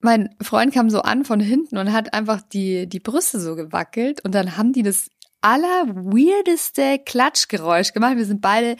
mein 0.00 0.34
Freund 0.42 0.74
kam 0.74 0.90
so 0.90 1.00
an 1.02 1.24
von 1.24 1.40
hinten 1.40 1.78
und 1.78 1.92
hat 1.92 2.12
einfach 2.12 2.42
die, 2.42 2.88
die 2.88 3.00
Brüste 3.00 3.40
so 3.40 3.54
gewackelt 3.54 4.22
und 4.24 4.34
dann 4.34 4.56
haben 4.56 4.72
die 4.72 4.82
das 4.82 5.08
aller 5.42 5.86
weirdeste 5.88 6.98
Klatschgeräusch 7.04 7.92
gemacht. 7.92 8.16
Wir 8.16 8.24
sind 8.24 8.40
beide 8.40 8.76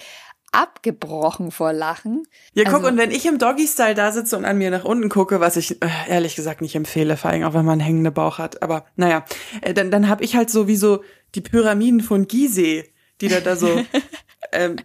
abgebrochen 0.52 1.50
vor 1.50 1.72
Lachen. 1.72 2.24
Ja, 2.54 2.64
guck, 2.64 2.74
also, 2.74 2.88
und 2.88 2.96
wenn 2.98 3.10
ich 3.10 3.24
im 3.26 3.38
Doggy-Style 3.38 3.94
da 3.94 4.12
sitze 4.12 4.36
und 4.36 4.44
an 4.44 4.58
mir 4.58 4.70
nach 4.70 4.84
unten 4.84 5.08
gucke, 5.08 5.40
was 5.40 5.56
ich 5.56 5.82
äh, 5.82 5.88
ehrlich 6.08 6.36
gesagt 6.36 6.60
nicht 6.60 6.74
empfehle, 6.74 7.16
vor 7.16 7.30
allem 7.30 7.44
auch 7.44 7.54
wenn 7.54 7.64
man 7.64 7.72
einen 7.72 7.80
hängenden 7.80 8.12
Bauch 8.12 8.38
hat, 8.38 8.62
aber 8.62 8.84
naja, 8.96 9.24
äh, 9.62 9.72
dann, 9.72 9.90
dann 9.90 10.08
habe 10.08 10.24
ich 10.24 10.36
halt 10.36 10.50
so 10.50 10.68
wie 10.68 10.76
so 10.76 11.02
die 11.34 11.40
Pyramiden 11.40 12.00
von 12.00 12.28
Gizeh 12.28 12.92
die 13.22 13.28
da, 13.28 13.40
da 13.40 13.56
so, 13.56 13.82
ähm, 14.52 14.76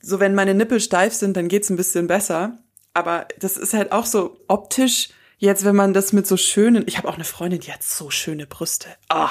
so 0.00 0.20
wenn 0.20 0.34
meine 0.34 0.54
Nippel 0.54 0.80
steif 0.80 1.14
sind, 1.14 1.36
dann 1.36 1.48
geht's 1.48 1.70
ein 1.70 1.76
bisschen 1.76 2.06
besser. 2.06 2.58
Aber 2.94 3.26
das 3.40 3.56
ist 3.56 3.74
halt 3.74 3.92
auch 3.92 4.06
so 4.06 4.38
optisch 4.48 5.08
jetzt, 5.38 5.64
wenn 5.64 5.76
man 5.76 5.92
das 5.92 6.12
mit 6.12 6.26
so 6.26 6.36
schönen, 6.36 6.84
ich 6.86 6.98
habe 6.98 7.08
auch 7.08 7.14
eine 7.14 7.24
Freundin, 7.24 7.60
die 7.60 7.72
hat 7.72 7.82
so 7.82 8.10
schöne 8.10 8.46
Brüste. 8.46 8.88
Ah, 9.08 9.30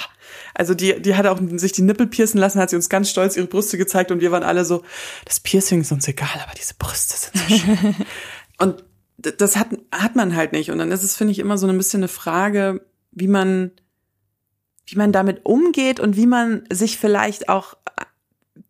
also 0.53 0.73
die, 0.73 1.01
die 1.01 1.15
hat 1.15 1.25
auch 1.25 1.39
sich 1.55 1.71
die 1.71 1.81
Nippel 1.81 2.07
piercen 2.07 2.37
lassen, 2.37 2.59
hat 2.59 2.69
sie 2.69 2.75
uns 2.75 2.89
ganz 2.89 3.09
stolz 3.09 3.35
ihre 3.35 3.47
Brüste 3.47 3.77
gezeigt 3.77 4.11
und 4.11 4.21
wir 4.21 4.31
waren 4.31 4.43
alle 4.43 4.65
so, 4.65 4.83
das 5.25 5.39
Piercing 5.39 5.81
ist 5.81 5.91
uns 5.91 6.07
egal, 6.07 6.39
aber 6.43 6.53
diese 6.55 6.75
Brüste 6.75 7.15
sind 7.17 7.37
so 7.37 7.57
schön. 7.57 7.95
und 8.59 8.83
das 9.17 9.55
hat, 9.55 9.69
hat 9.91 10.15
man 10.15 10.35
halt 10.35 10.51
nicht. 10.51 10.71
Und 10.71 10.77
dann 10.77 10.91
ist 10.91 11.03
es, 11.03 11.15
finde 11.15 11.31
ich, 11.31 11.39
immer 11.39 11.57
so 11.57 11.67
ein 11.67 11.77
bisschen 11.77 12.01
eine 12.01 12.07
Frage, 12.07 12.85
wie 13.11 13.27
man, 13.27 13.71
wie 14.85 14.97
man 14.97 15.11
damit 15.11 15.45
umgeht 15.45 15.99
und 15.99 16.15
wie 16.17 16.27
man 16.27 16.63
sich 16.71 16.97
vielleicht 16.97 17.49
auch 17.49 17.75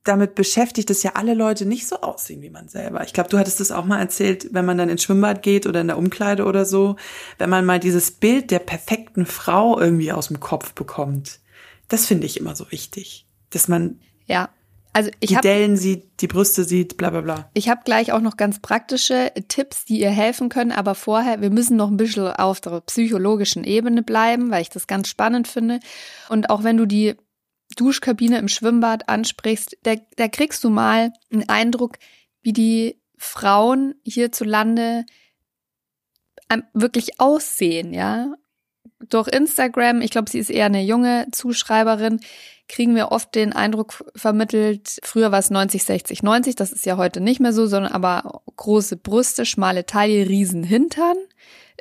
damit 0.06 0.36
beschäftigt, 0.36 0.90
dass 0.90 1.04
ja 1.04 1.12
alle 1.16 1.34
Leute 1.34 1.66
nicht 1.66 1.88
so 1.88 1.98
aussehen 2.02 2.42
wie 2.42 2.50
man 2.50 2.70
selber. 2.70 3.04
Ich 3.04 3.14
glaube, 3.14 3.30
du 3.30 3.38
hattest 3.38 3.60
es 3.60 3.72
auch 3.72 3.86
mal 3.86 4.00
erzählt, 4.00 4.48
wenn 4.52 4.66
man 4.66 4.78
dann 4.78 4.90
ins 4.90 5.04
Schwimmbad 5.04 5.42
geht 5.42 5.68
oder 5.68 5.82
in 5.82 5.88
der 5.88 5.98
Umkleide 5.98 6.46
oder 6.46 6.66
so, 6.66 6.96
wenn 7.38 7.50
man 7.50 7.66
mal 7.66 7.80
dieses 7.80 8.12
Bild 8.12 8.52
der 8.52 8.60
perfekten 8.60 9.26
Frau 9.26 9.80
irgendwie 9.80 10.12
aus 10.12 10.28
dem 10.28 10.40
Kopf 10.40 10.74
bekommt. 10.74 11.40
Das 11.88 12.06
finde 12.06 12.26
ich 12.26 12.40
immer 12.40 12.56
so 12.56 12.72
wichtig, 12.72 13.28
dass 13.50 13.68
man 13.68 14.00
ja. 14.26 14.50
Also 14.94 15.12
ich 15.20 15.28
die 15.28 15.36
hab, 15.36 15.42
Dellen 15.42 15.76
sieht, 15.76 16.22
die 16.22 16.28
Brüste 16.28 16.64
sieht, 16.64 16.96
bla 16.96 17.10
bla 17.10 17.20
bla. 17.20 17.50
Ich 17.54 17.68
habe 17.68 17.82
gleich 17.84 18.14
auch 18.14 18.22
noch 18.22 18.38
ganz 18.38 18.60
praktische 18.60 19.30
Tipps, 19.50 19.84
die 19.84 20.00
ihr 20.00 20.10
helfen 20.10 20.48
können, 20.48 20.72
aber 20.72 20.96
vorher, 20.96 21.42
wir 21.42 21.50
müssen 21.50 21.76
noch 21.76 21.90
ein 21.90 21.98
bisschen 21.98 22.28
auf 22.28 22.62
der 22.62 22.80
psychologischen 22.80 23.66
Ebene 23.66 24.04
bleiben, 24.04 24.52
weil 24.52 24.62
ich 24.62 24.70
das 24.70 24.88
ganz 24.88 25.10
spannend 25.10 25.50
finde. 25.50 25.82
Und 26.30 26.50
auch 26.50 26.64
wenn 26.64 26.78
du 26.78 26.86
die 26.86 27.16
Duschkabine 27.76 28.38
im 28.38 28.48
Schwimmbad 28.48 29.10
ansprichst, 29.10 29.78
da, 29.84 29.96
da 30.16 30.28
kriegst 30.28 30.64
du 30.64 30.70
mal 30.70 31.14
einen 31.32 31.50
Eindruck, 31.50 31.98
wie 32.42 32.54
die 32.54 33.02
Frauen 33.18 33.96
hierzulande 34.04 35.06
wirklich 36.74 37.20
aussehen, 37.20 37.94
ja. 37.94 38.34
Durch 39.10 39.28
Instagram, 39.28 40.02
ich 40.02 40.12
glaube, 40.12 40.30
sie 40.30 40.40
ist 40.40 40.50
eher 40.50 40.66
eine 40.66 40.84
junge 40.84 41.28
Zuschreiberin, 41.32 42.22
kriegen 42.68 42.96
wir 42.96 43.12
oft 43.12 43.36
den 43.36 43.54
Eindruck 43.54 44.04
vermittelt, 44.16 45.00
früher 45.04 45.32
war 45.32 45.40
es 45.40 45.50
90, 45.50 45.84
60, 45.84 46.24
90, 46.24 46.56
das 46.56 46.72
ist 46.72 46.86
ja 46.86 46.98
heute 46.98 47.20
nicht 47.20 47.40
mehr 47.40 47.54
so, 47.54 47.68
sondern 47.68 47.92
aber 47.92 48.42
große 48.56 48.98
Brüste, 48.98 49.46
schmale 49.46 49.86
Taille, 49.86 50.28
riesen 50.28 50.64
Hintern 50.64 51.18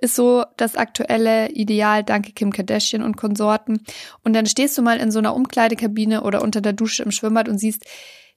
ist 0.00 0.14
so 0.14 0.44
das 0.56 0.76
aktuelle 0.76 1.50
Ideal, 1.50 2.04
danke 2.04 2.32
Kim 2.32 2.52
Kardashian 2.52 3.02
und 3.02 3.16
Konsorten. 3.16 3.80
Und 4.22 4.32
dann 4.32 4.46
stehst 4.46 4.76
du 4.76 4.82
mal 4.82 4.98
in 4.98 5.10
so 5.10 5.18
einer 5.18 5.34
Umkleidekabine 5.34 6.22
oder 6.22 6.42
unter 6.42 6.60
der 6.60 6.72
Dusche 6.72 7.02
im 7.02 7.10
Schwimmbad 7.10 7.48
und 7.48 7.58
siehst, 7.58 7.84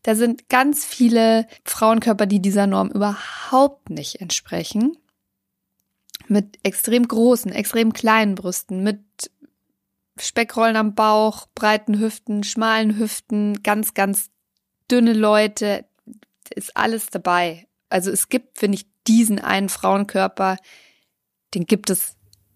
da 0.04 0.16
sind 0.16 0.50
ganz 0.50 0.86
viele 0.86 1.48
Frauenkörper, 1.66 2.26
die 2.26 2.42
dieser 2.42 2.68
Norm 2.68 2.90
überhaupt 2.90 3.90
nicht 3.90 4.22
entsprechen. 4.22 4.98
Mit 6.28 6.60
extrem 6.64 7.08
großen, 7.08 7.52
extrem 7.52 7.94
kleinen 7.94 8.36
Brüsten, 8.36 8.84
mit 8.84 9.02
Speckrollen 10.20 10.76
am 10.76 10.96
Bauch, 10.96 11.48
breiten 11.56 12.00
Hüften, 12.00 12.44
schmalen 12.44 12.98
Hüften, 12.98 13.64
ganz, 13.64 13.94
ganz 13.94 14.30
dünne 14.90 15.14
Leute, 15.14 15.86
ist 16.54 16.76
alles 16.76 17.08
dabei. 17.08 17.68
Also 17.90 18.12
es 18.12 18.30
gibt, 18.30 18.58
finde 18.58 18.78
ich, 18.78 18.88
diesen 19.08 19.40
einen 19.40 19.70
Frauenkörper, 19.70 20.58
den 21.54 21.66
gibt 21.66 21.90
es 21.90 22.16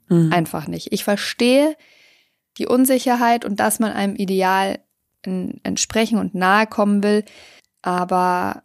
mhm. 0.10 0.32
einfach 0.32 0.68
nicht. 0.68 0.92
Ich 0.92 1.04
verstehe 1.04 1.76
die 2.58 2.68
Unsicherheit 2.68 3.46
und 3.46 3.60
dass 3.60 3.80
man 3.80 3.92
einem 3.92 4.16
Ideal 4.16 4.80
entsprechen 5.24 6.18
und 6.18 6.34
nahe 6.34 6.66
kommen 6.66 7.04
will, 7.04 7.24
aber 7.82 8.64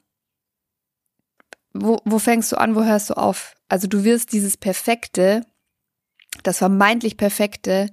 wo, 1.74 1.98
wo 2.04 2.18
fängst 2.18 2.50
du 2.52 2.56
an, 2.56 2.74
wo 2.74 2.84
hörst 2.84 3.10
du 3.10 3.14
auf? 3.14 3.54
Also 3.68 3.86
du 3.86 4.04
wirst 4.04 4.32
dieses 4.32 4.56
Perfekte, 4.56 5.42
das 6.42 6.58
vermeintlich 6.58 7.16
Perfekte, 7.16 7.90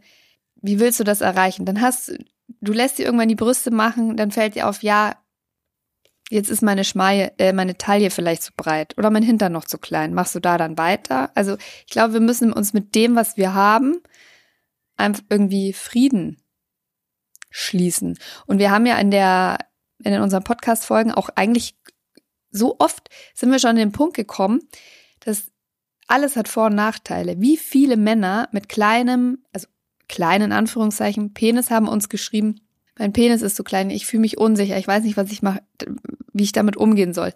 wie 0.55 0.79
willst 0.79 0.99
du 0.99 1.03
das 1.03 1.21
erreichen? 1.21 1.65
Dann 1.65 1.81
hast 1.81 2.13
du 2.61 2.73
lässt 2.73 2.97
dir 2.97 3.05
irgendwann 3.05 3.29
die 3.29 3.35
Brüste 3.35 3.71
machen, 3.71 4.17
dann 4.17 4.31
fällt 4.31 4.55
dir 4.55 4.67
auf, 4.67 4.83
ja, 4.83 5.15
jetzt 6.33 6.49
ist 6.49 6.63
meine 6.63 6.83
Schmaie, 6.83 7.31
äh, 7.37 7.53
meine 7.53 7.77
Taille 7.77 8.09
vielleicht 8.09 8.43
zu 8.43 8.51
breit 8.55 8.97
oder 8.97 9.09
mein 9.09 9.23
Hintern 9.23 9.51
noch 9.51 9.65
zu 9.65 9.77
klein. 9.77 10.13
Machst 10.13 10.35
du 10.35 10.39
da 10.39 10.57
dann 10.57 10.77
weiter? 10.77 11.31
Also 11.35 11.57
ich 11.85 11.91
glaube, 11.91 12.13
wir 12.13 12.19
müssen 12.19 12.51
uns 12.51 12.73
mit 12.73 12.95
dem, 12.95 13.15
was 13.15 13.37
wir 13.37 13.53
haben, 13.53 14.01
einfach 14.97 15.23
irgendwie 15.29 15.73
Frieden 15.73 16.41
schließen. 17.49 18.17
Und 18.47 18.57
wir 18.57 18.71
haben 18.71 18.85
ja 18.85 18.97
in 18.97 19.11
der, 19.11 19.59
in 20.03 20.19
unseren 20.19 20.43
Podcast-Folgen 20.43 21.11
auch 21.11 21.29
eigentlich 21.35 21.75
so 22.49 22.75
oft 22.79 23.09
sind 23.33 23.51
wir 23.51 23.59
schon 23.59 23.71
an 23.71 23.75
den 23.75 23.91
Punkt 23.91 24.15
gekommen, 24.15 24.61
dass 25.19 25.51
alles 26.07 26.35
hat 26.35 26.47
Vor- 26.47 26.67
und 26.67 26.75
Nachteile. 26.75 27.39
Wie 27.39 27.57
viele 27.57 27.97
Männer 27.97 28.49
mit 28.51 28.69
kleinem, 28.69 29.43
also 29.53 29.67
kleinen 30.07 30.51
Anführungszeichen, 30.51 31.33
Penis 31.33 31.69
haben 31.71 31.87
uns 31.87 32.09
geschrieben, 32.09 32.59
mein 32.97 33.13
Penis 33.13 33.41
ist 33.41 33.55
zu 33.55 33.63
klein, 33.63 33.89
ich 33.89 34.05
fühle 34.05 34.21
mich 34.21 34.37
unsicher, 34.37 34.77
ich 34.77 34.87
weiß 34.87 35.03
nicht, 35.03 35.17
was 35.17 35.31
ich 35.31 35.41
mache, 35.41 35.61
wie 36.31 36.43
ich 36.43 36.51
damit 36.51 36.77
umgehen 36.77 37.13
soll. 37.13 37.33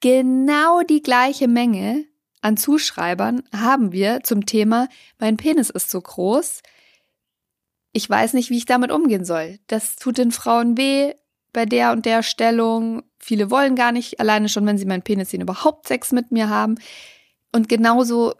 Genau 0.00 0.82
die 0.82 1.02
gleiche 1.02 1.48
Menge 1.48 2.04
an 2.40 2.56
Zuschreibern 2.56 3.42
haben 3.54 3.92
wir 3.92 4.20
zum 4.22 4.46
Thema, 4.46 4.88
mein 5.18 5.36
Penis 5.36 5.70
ist 5.70 5.90
zu 5.90 6.00
groß, 6.00 6.62
ich 7.92 8.08
weiß 8.08 8.34
nicht, 8.34 8.50
wie 8.50 8.58
ich 8.58 8.66
damit 8.66 8.92
umgehen 8.92 9.24
soll. 9.24 9.58
Das 9.66 9.96
tut 9.96 10.18
den 10.18 10.30
Frauen 10.30 10.76
weh 10.76 11.14
bei 11.52 11.64
der 11.66 11.92
und 11.92 12.06
der 12.06 12.22
Stellung. 12.22 13.02
Viele 13.18 13.50
wollen 13.50 13.74
gar 13.74 13.92
nicht, 13.92 14.20
alleine 14.20 14.48
schon, 14.48 14.66
wenn 14.66 14.78
sie 14.78 14.84
meinen 14.84 15.02
Penis 15.02 15.30
sehen, 15.30 15.40
überhaupt 15.40 15.88
Sex 15.88 16.12
mit 16.12 16.30
mir 16.30 16.48
haben. 16.48 16.76
Und 17.52 17.68
genauso, 17.68 18.34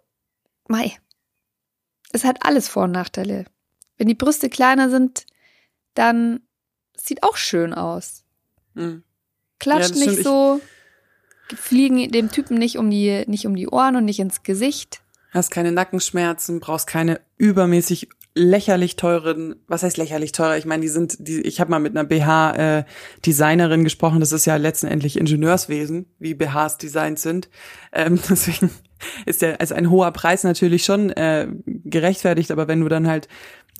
mei, 0.68 0.96
es 2.12 2.24
hat 2.24 2.44
alles 2.44 2.68
Vor- 2.68 2.84
und 2.84 2.92
Nachteile. 2.92 3.46
Wenn 3.96 4.06
die 4.06 4.14
Brüste 4.14 4.48
kleiner 4.48 4.90
sind, 4.90 5.26
dann 5.98 6.40
sieht 6.96 7.22
auch 7.22 7.36
schön 7.36 7.74
aus. 7.74 8.24
Mhm. 8.74 9.02
Klatscht 9.58 9.96
ja, 9.96 10.06
nicht 10.06 10.22
so, 10.22 10.60
fliegen 11.54 12.10
dem 12.12 12.30
Typen 12.30 12.56
nicht 12.56 12.78
um 12.78 12.90
die, 12.90 13.24
nicht 13.26 13.46
um 13.46 13.56
die 13.56 13.68
Ohren 13.68 13.96
und 13.96 14.04
nicht 14.04 14.20
ins 14.20 14.42
Gesicht. 14.42 15.02
Hast 15.30 15.50
keine 15.50 15.72
Nackenschmerzen, 15.72 16.60
brauchst 16.60 16.86
keine 16.86 17.20
übermäßig 17.36 18.08
lächerlich 18.34 18.94
teuren, 18.94 19.56
was 19.66 19.82
heißt 19.82 19.96
lächerlich 19.96 20.30
teurer? 20.30 20.56
Ich 20.56 20.64
meine, 20.64 20.82
die 20.82 20.88
sind, 20.88 21.16
die, 21.18 21.40
ich 21.40 21.60
habe 21.60 21.72
mal 21.72 21.80
mit 21.80 21.96
einer 21.96 22.04
BH-Designerin 22.04 23.80
äh, 23.80 23.84
gesprochen, 23.84 24.20
das 24.20 24.30
ist 24.30 24.44
ja 24.44 24.54
letztendlich 24.56 25.18
Ingenieurswesen, 25.18 26.06
wie 26.20 26.34
BHs 26.34 26.78
designt 26.78 27.18
sind. 27.18 27.50
Ähm, 27.92 28.20
deswegen 28.30 28.70
ist 29.26 29.42
der, 29.42 29.60
also 29.60 29.74
ein 29.74 29.90
hoher 29.90 30.12
Preis 30.12 30.44
natürlich 30.44 30.84
schon 30.84 31.10
äh, 31.10 31.48
gerechtfertigt, 31.66 32.52
aber 32.52 32.68
wenn 32.68 32.80
du 32.80 32.88
dann 32.88 33.08
halt, 33.08 33.26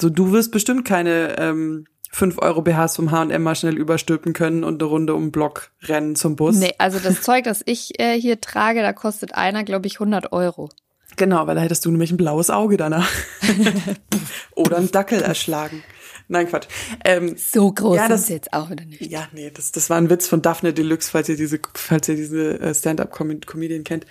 so 0.01 0.11
du 0.11 0.33
wirst 0.33 0.51
bestimmt 0.51 0.85
keine 0.85 1.39
ähm, 1.39 1.85
5 2.11 2.39
Euro 2.39 2.63
BHs 2.63 2.97
vom 2.97 3.11
H&M 3.11 3.43
mal 3.43 3.55
schnell 3.55 3.77
überstülpen 3.77 4.33
können 4.33 4.65
und 4.65 4.83
eine 4.83 4.91
Runde 4.91 5.15
um 5.15 5.27
den 5.27 5.33
Block 5.33 5.71
rennen 5.83 6.17
zum 6.17 6.37
Bus. 6.37 6.57
Nee, 6.57 6.75
also 6.79 6.99
das 6.99 7.23
Zeug, 7.23 7.45
das 7.45 7.63
ich 7.65 8.01
äh, 8.01 8.19
hier 8.19 8.41
trage, 8.41 8.81
da 8.83 8.93
kostet 8.93 9.35
einer, 9.35 9.65
glaube 9.65 9.87
ich, 9.87 9.95
100 9.95 10.33
Euro. 10.33 10.71
Genau, 11.17 11.47
weil 11.47 11.57
da 11.57 11.63
hättest 11.63 11.85
du 11.85 11.91
nämlich 11.91 12.13
ein 12.13 12.17
blaues 12.17 12.51
Auge 12.51 12.77
danach. 12.77 13.11
Oder 14.55 14.77
einen 14.77 14.91
Dackel 14.91 15.21
erschlagen. 15.21 15.83
Nein, 16.29 16.47
Quatsch. 16.47 16.69
Ähm, 17.05 17.37
so 17.39 17.73
groß 17.73 17.97
ja, 17.97 18.09
das, 18.09 18.23
ist 18.23 18.29
jetzt 18.29 18.53
auch 18.53 18.71
wieder 18.71 18.85
nicht. 18.85 19.01
Ja, 19.01 19.27
nee, 19.33 19.51
das, 19.51 19.73
das 19.73 19.89
war 19.89 19.97
ein 19.97 20.11
Witz 20.11 20.29
von 20.29 20.43
Daphne 20.43 20.75
Deluxe, 20.75 21.11
falls 21.11 21.29
ihr 21.29 21.37
diese, 21.37 21.59
falls 21.75 22.09
ihr 22.09 22.17
diese 22.17 22.61
äh, 22.61 22.75
Stand-up-Comedian 22.75 23.85
kennt 23.85 24.07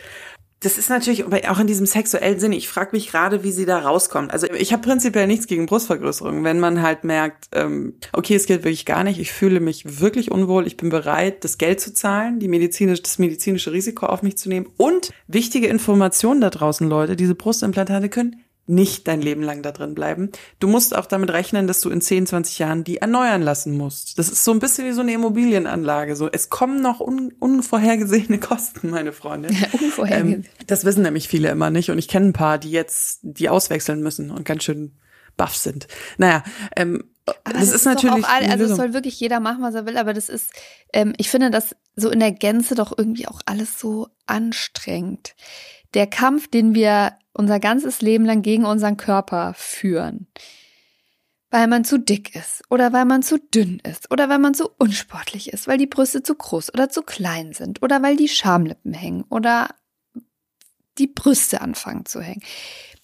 das 0.59 0.79
ist 0.79 0.89
natürlich 0.89 1.25
auch 1.25 1.59
in 1.59 1.67
diesem 1.67 1.85
sexuellen 1.85 2.39
Sinne. 2.39 2.55
Ich 2.55 2.67
frage 2.67 2.89
mich 2.93 3.11
gerade, 3.11 3.43
wie 3.43 3.51
sie 3.51 3.65
da 3.65 3.79
rauskommt. 3.79 4.31
Also 4.31 4.47
ich 4.47 4.73
habe 4.73 4.81
prinzipiell 4.81 5.27
nichts 5.27 5.45
gegen 5.45 5.67
Brustvergrößerung. 5.67 6.43
Wenn 6.43 6.59
man 6.59 6.81
halt 6.81 7.03
merkt, 7.03 7.49
ähm, 7.51 7.93
okay, 8.11 8.35
es 8.35 8.47
geht 8.47 8.63
wirklich 8.63 8.85
gar 8.85 9.03
nicht, 9.03 9.19
ich 9.19 9.31
fühle 9.31 9.59
mich 9.59 9.99
wirklich 9.99 10.31
unwohl, 10.31 10.65
ich 10.65 10.75
bin 10.75 10.89
bereit, 10.89 11.43
das 11.43 11.59
Geld 11.59 11.79
zu 11.79 11.93
zahlen, 11.93 12.39
die 12.39 12.47
medizinisch, 12.47 13.03
das 13.03 13.19
medizinische 13.19 13.71
Risiko 13.71 14.07
auf 14.07 14.23
mich 14.23 14.37
zu 14.37 14.49
nehmen. 14.49 14.67
Und 14.77 15.11
wichtige 15.27 15.67
Informationen 15.67 16.41
da 16.41 16.49
draußen, 16.49 16.89
Leute, 16.89 17.15
diese 17.15 17.35
Brustimplantate 17.35 18.09
können 18.09 18.37
nicht 18.67 19.07
dein 19.07 19.21
Leben 19.21 19.41
lang 19.41 19.63
da 19.63 19.71
drin 19.71 19.95
bleiben. 19.95 20.29
Du 20.59 20.67
musst 20.67 20.95
auch 20.95 21.05
damit 21.05 21.31
rechnen, 21.31 21.67
dass 21.67 21.79
du 21.79 21.89
in 21.89 22.01
10, 22.01 22.27
20 22.27 22.59
Jahren 22.59 22.83
die 22.83 22.97
erneuern 22.97 23.41
lassen 23.41 23.77
musst. 23.77 24.19
Das 24.19 24.29
ist 24.29 24.43
so 24.43 24.51
ein 24.51 24.59
bisschen 24.59 24.85
wie 24.85 24.91
so 24.91 25.01
eine 25.01 25.13
Immobilienanlage. 25.13 26.15
So, 26.15 26.29
es 26.29 26.49
kommen 26.49 26.81
noch 26.81 26.99
un 26.99 27.33
unvorhergesehene 27.39 28.39
Kosten, 28.39 28.89
meine 28.89 29.13
Freunde. 29.13 29.49
Unvorhergesehen. 29.71 30.43
Ähm, 30.43 30.65
das 30.67 30.85
wissen 30.85 31.03
nämlich 31.03 31.27
viele 31.27 31.49
immer 31.49 31.69
nicht. 31.69 31.89
Und 31.89 31.97
ich 31.97 32.07
kenne 32.07 32.27
ein 32.27 32.33
paar, 32.33 32.57
die 32.57 32.71
jetzt 32.71 33.19
die 33.23 33.49
auswechseln 33.49 34.01
müssen 34.01 34.31
und 34.31 34.45
ganz 34.45 34.63
schön 34.63 34.97
baff 35.37 35.55
sind. 35.55 35.87
Naja, 36.17 36.43
ähm, 36.75 37.03
aber 37.43 37.59
das, 37.59 37.69
ist, 37.69 37.75
ist 37.75 37.85
natürlich. 37.85 38.25
All, 38.25 38.49
also 38.49 38.65
es 38.65 38.75
soll 38.75 38.93
wirklich 38.93 39.19
jeder 39.19 39.39
machen, 39.39 39.61
was 39.61 39.75
er 39.75 39.85
will, 39.85 39.97
aber 39.97 40.13
das 40.13 40.29
ist, 40.29 40.51
ähm, 40.93 41.13
ich 41.17 41.29
finde 41.29 41.51
das 41.51 41.75
so 41.95 42.09
in 42.09 42.19
der 42.19 42.31
Gänze 42.31 42.75
doch 42.75 42.97
irgendwie 42.97 43.27
auch 43.27 43.41
alles 43.45 43.79
so 43.79 44.07
anstrengend. 44.25 45.35
Der 45.93 46.07
Kampf, 46.07 46.47
den 46.47 46.75
wir 46.75 47.17
unser 47.33 47.59
ganzes 47.59 48.01
Leben 48.01 48.25
lang 48.25 48.41
gegen 48.41 48.65
unseren 48.65 48.97
Körper 48.97 49.53
führen. 49.55 50.27
weil 51.49 51.67
man 51.67 51.85
zu 51.85 51.97
dick 51.97 52.35
ist 52.35 52.61
oder 52.69 52.91
weil 52.91 53.05
man 53.05 53.23
zu 53.23 53.39
dünn 53.39 53.79
ist 53.87 54.11
oder 54.11 54.27
weil 54.27 54.39
man 54.39 54.53
zu 54.53 54.69
unsportlich 54.77 55.53
ist, 55.53 55.67
weil 55.67 55.77
die 55.77 55.87
Brüste 55.87 56.21
zu 56.21 56.35
groß 56.35 56.73
oder 56.73 56.89
zu 56.89 57.03
klein 57.03 57.53
sind 57.53 57.81
oder 57.81 58.01
weil 58.03 58.17
die 58.17 58.27
Schamlippen 58.27 58.93
hängen 58.93 59.23
oder 59.29 59.69
die 60.97 61.07
Brüste 61.07 61.61
anfangen 61.61 62.05
zu 62.05 62.21
hängen. 62.21 62.41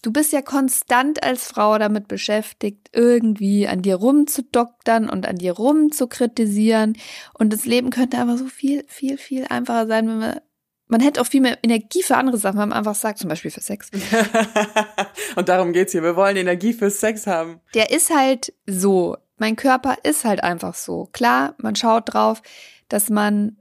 Du 0.01 0.11
bist 0.11 0.33
ja 0.33 0.41
konstant 0.41 1.23
als 1.23 1.47
Frau 1.47 1.77
damit 1.77 2.09
beschäftigt, 2.09 2.89
irgendwie 2.91 3.67
an 3.67 3.81
dir 3.81 3.95
rumzudoktern 3.95 5.09
und 5.09 5.25
an 5.25 5.37
dir 5.37 5.53
rumzukritisieren. 5.53 6.97
Und 7.33 7.53
das 7.53 7.65
Leben 7.65 7.89
könnte 7.89 8.17
aber 8.17 8.37
so 8.37 8.47
viel, 8.47 8.83
viel, 8.87 9.17
viel 9.17 9.45
einfacher 9.49 9.87
sein, 9.87 10.09
wenn 10.09 10.19
wir 10.19 10.41
man 10.87 11.01
hätte 11.01 11.21
auch 11.21 11.25
viel 11.25 11.41
mehr 11.41 11.57
Energie 11.63 12.03
für 12.03 12.17
andere 12.17 12.37
Sachen, 12.37 12.59
wenn 12.59 12.69
man 12.69 12.77
einfach 12.77 12.95
sagt, 12.95 13.19
zum 13.19 13.29
Beispiel 13.29 13.51
für 13.51 13.61
Sex. 13.61 13.89
und 15.35 15.49
darum 15.49 15.73
geht's 15.73 15.91
hier. 15.91 16.03
Wir 16.03 16.15
wollen 16.15 16.37
Energie 16.37 16.73
für 16.73 16.89
Sex 16.89 17.25
haben. 17.27 17.59
Der 17.73 17.91
ist 17.91 18.09
halt 18.09 18.53
so. 18.67 19.17
Mein 19.37 19.55
Körper 19.55 19.97
ist 20.03 20.25
halt 20.25 20.43
einfach 20.43 20.75
so. 20.75 21.09
Klar, 21.11 21.55
man 21.57 21.75
schaut 21.75 22.13
drauf, 22.13 22.41
dass 22.87 23.09
man 23.09 23.57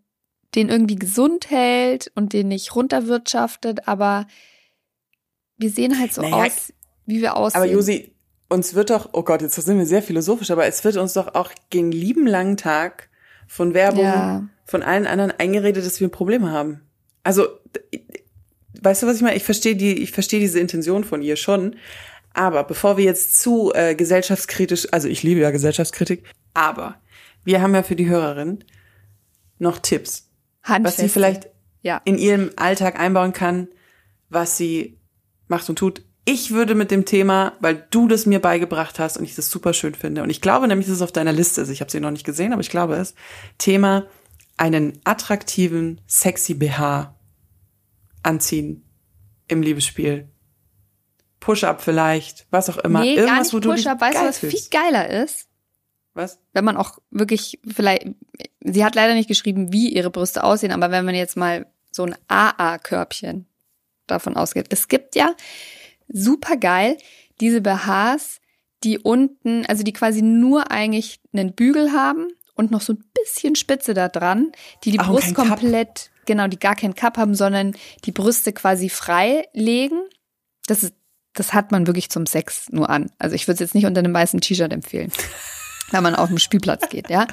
den 0.55 0.69
irgendwie 0.69 0.97
gesund 0.97 1.50
hält 1.50 2.12
und 2.14 2.33
den 2.33 2.49
nicht 2.49 2.75
runterwirtschaftet, 2.75 3.88
aber 3.88 4.26
wir 5.57 5.71
sehen 5.71 5.99
halt 5.99 6.12
so 6.12 6.23
naja, 6.23 6.45
aus, 6.45 6.73
wie 7.07 7.23
wir 7.23 7.37
aussehen. 7.37 7.62
Aber 7.62 7.71
Josi, 7.71 8.14
uns 8.49 8.75
wird 8.75 8.91
doch, 8.91 9.11
oh 9.12 9.23
Gott, 9.23 9.41
jetzt 9.41 9.55
sind 9.55 9.79
wir 9.79 9.87
sehr 9.87 10.02
philosophisch, 10.02 10.50
aber 10.50 10.67
es 10.67 10.85
wird 10.85 10.97
uns 10.99 11.14
doch 11.14 11.35
auch 11.35 11.50
gegen 11.71 11.91
lieben 11.91 12.26
langen 12.26 12.59
Tag 12.59 13.09
von 13.47 13.73
Werbung, 13.73 14.05
ja. 14.05 14.49
von 14.67 14.83
allen 14.83 15.07
anderen 15.07 15.33
eingeredet, 15.38 15.87
dass 15.87 16.00
wir 16.00 16.09
Probleme 16.09 16.50
haben. 16.50 16.83
Also, 17.23 17.49
weißt 18.81 19.02
du, 19.02 19.07
was 19.07 19.17
ich 19.17 19.23
meine? 19.23 19.37
Ich 19.37 19.45
verstehe 19.45 19.76
die, 19.76 20.02
ich 20.02 20.12
verstehe 20.12 20.41
diese 20.41 20.61
Intention 20.61 21.05
von 21.05 21.23
ihr 21.23 21.37
schon. 21.37 21.76
Aber 22.35 22.64
bevor 22.64 22.97
wir 22.97 23.05
jetzt 23.05 23.41
zu 23.41 23.73
äh, 23.75 23.95
gesellschaftskritisch, 23.95 24.88
also 24.91 25.09
ich 25.09 25.23
liebe 25.23 25.41
ja 25.41 25.50
Gesellschaftskritik, 25.50 26.25
aber 26.55 26.97
wir 27.45 27.61
haben 27.61 27.75
ja 27.75 27.83
für 27.83 27.97
die 27.97 28.09
Hörerin 28.09 28.64
noch 29.59 29.79
Tipps, 29.79 30.31
Handfeste. 30.62 30.85
was 30.85 31.05
sie 31.05 31.12
vielleicht 31.12 31.49
ja. 31.83 32.00
in 32.05 32.19
ihrem 32.19 32.50
Alltag 32.57 32.99
einbauen 32.99 33.33
kann, 33.33 33.69
was 34.31 34.57
sie 34.57 34.99
macht 35.49 35.69
und 35.69 35.76
tut. 35.79 36.02
Ich 36.25 36.52
würde 36.52 36.75
mit 36.75 36.91
dem 36.91 37.05
Thema, 37.05 37.55
weil 37.61 37.87
du 37.91 38.07
das 38.09 38.26
mir 38.26 38.41
beigebracht 38.41 38.99
hast 38.99 39.17
und 39.17 39.25
ich 39.25 39.35
das 39.35 39.50
super 39.50 39.73
schön 39.73 39.95
finde, 39.95 40.23
und 40.23 40.31
ich 40.31 40.41
glaube 40.41 40.69
nämlich, 40.69 40.87
dass 40.87 40.97
es 40.97 41.02
auf 41.02 41.12
deiner 41.12 41.33
Liste 41.33 41.61
ist, 41.61 41.69
ich 41.69 41.81
habe 41.81 41.91
sie 41.91 42.00
noch 42.00 42.12
nicht 42.12 42.25
gesehen, 42.25 42.52
aber 42.52 42.62
ich 42.62 42.71
glaube 42.71 42.95
es, 42.95 43.14
Thema 43.59 44.07
einen 44.57 45.00
attraktiven, 45.05 46.00
sexy 46.07 46.55
BH 46.55 47.12
anziehen 48.23 48.85
im 49.49 49.62
Liebesspiel. 49.62 50.29
Push-up 51.41 51.83
vielleicht, 51.83 52.47
was 52.50 52.71
auch 52.71 52.79
immer. 52.79 53.00
Nee, 53.00 53.17
Irgendwas, 53.17 53.50
gar 53.50 53.61
nicht 53.61 53.85
Push-up. 53.85 54.00
Weißt 54.00 54.19
du, 54.19 54.26
was 54.26 54.38
viel 54.38 54.61
geiler 54.71 55.11
ist? 55.11 55.49
Was? 56.14 56.38
Wenn 56.52 56.64
man 56.64 56.76
auch 56.76 56.99
wirklich 57.11 57.59
vielleicht, 57.67 58.07
sie 58.61 58.85
hat 58.85 58.95
leider 58.95 59.14
nicht 59.14 59.29
geschrieben, 59.29 59.73
wie 59.73 59.88
ihre 59.88 60.11
Brüste 60.11 60.45
aussehen, 60.45 60.73
aber 60.73 60.91
wenn 60.91 61.05
man 61.05 61.14
jetzt 61.14 61.37
mal 61.37 61.67
so 61.91 62.05
ein 62.05 62.14
AA-Körbchen 62.29 63.47
davon 64.07 64.37
ausgeht. 64.37 64.67
Es 64.71 64.88
gibt 64.88 65.17
ja 65.17 65.35
super 66.09 66.57
geil 66.57 66.97
diese 67.41 67.61
BHs, 67.61 68.41
die 68.85 68.99
unten, 68.99 69.67
also 69.67 69.83
die 69.83 69.93
quasi 69.93 70.23
nur 70.23 70.71
eigentlich 70.71 71.21
einen 71.33 71.55
Bügel 71.55 71.93
haben 71.93 72.29
und 72.55 72.71
noch 72.71 72.81
so 72.81 72.93
ein 72.93 73.05
bisschen 73.14 73.57
Spitze 73.57 73.95
da 73.95 74.09
dran, 74.09 74.52
die 74.85 74.93
die 74.93 74.99
Brust 74.99 75.35
komplett. 75.35 76.11
Genau, 76.26 76.47
die 76.47 76.59
gar 76.59 76.76
keinen 76.76 76.95
Cup 76.95 77.17
haben, 77.17 77.35
sondern 77.35 77.75
die 78.05 78.12
Brüste 78.12 78.52
quasi 78.52 78.88
frei 78.88 79.47
legen. 79.52 80.00
Das 80.67 80.83
ist, 80.83 80.95
das 81.35 81.52
hat 81.52 81.73
man 81.73 81.87
wirklich 81.87 82.11
zum 82.11 82.26
Sex 82.26 82.71
nur 82.71 82.91
an. 82.91 83.11
Also 83.19 83.35
ich 83.35 83.47
würde 83.47 83.55
es 83.55 83.61
jetzt 83.61 83.75
nicht 83.75 83.87
unter 83.87 84.00
einem 84.00 84.14
weißen 84.14 84.41
T-Shirt 84.41 84.73
empfehlen, 84.73 85.12
wenn 85.91 86.02
man 86.02 86.14
auf 86.14 86.29
den 86.29 86.38
Spielplatz 86.38 86.88
geht, 86.88 87.11
ja. 87.11 87.26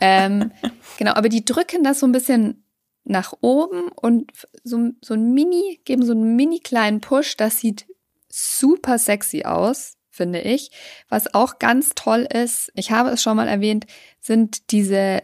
ähm, 0.00 0.52
genau, 0.98 1.12
aber 1.12 1.28
die 1.28 1.44
drücken 1.44 1.84
das 1.84 2.00
so 2.00 2.06
ein 2.06 2.12
bisschen 2.12 2.64
nach 3.04 3.32
oben 3.40 3.88
und 3.88 4.30
so, 4.62 4.90
so 5.00 5.14
ein 5.14 5.32
Mini, 5.34 5.80
geben 5.84 6.04
so 6.04 6.12
einen 6.12 6.36
mini 6.36 6.60
kleinen 6.60 7.00
Push. 7.00 7.36
Das 7.36 7.58
sieht 7.58 7.86
super 8.28 8.98
sexy 8.98 9.44
aus 9.44 9.96
finde 10.12 10.40
ich. 10.42 10.70
Was 11.08 11.34
auch 11.34 11.58
ganz 11.58 11.94
toll 11.94 12.28
ist, 12.32 12.70
ich 12.74 12.92
habe 12.92 13.10
es 13.10 13.22
schon 13.22 13.36
mal 13.36 13.48
erwähnt, 13.48 13.86
sind 14.20 14.70
diese 14.70 15.20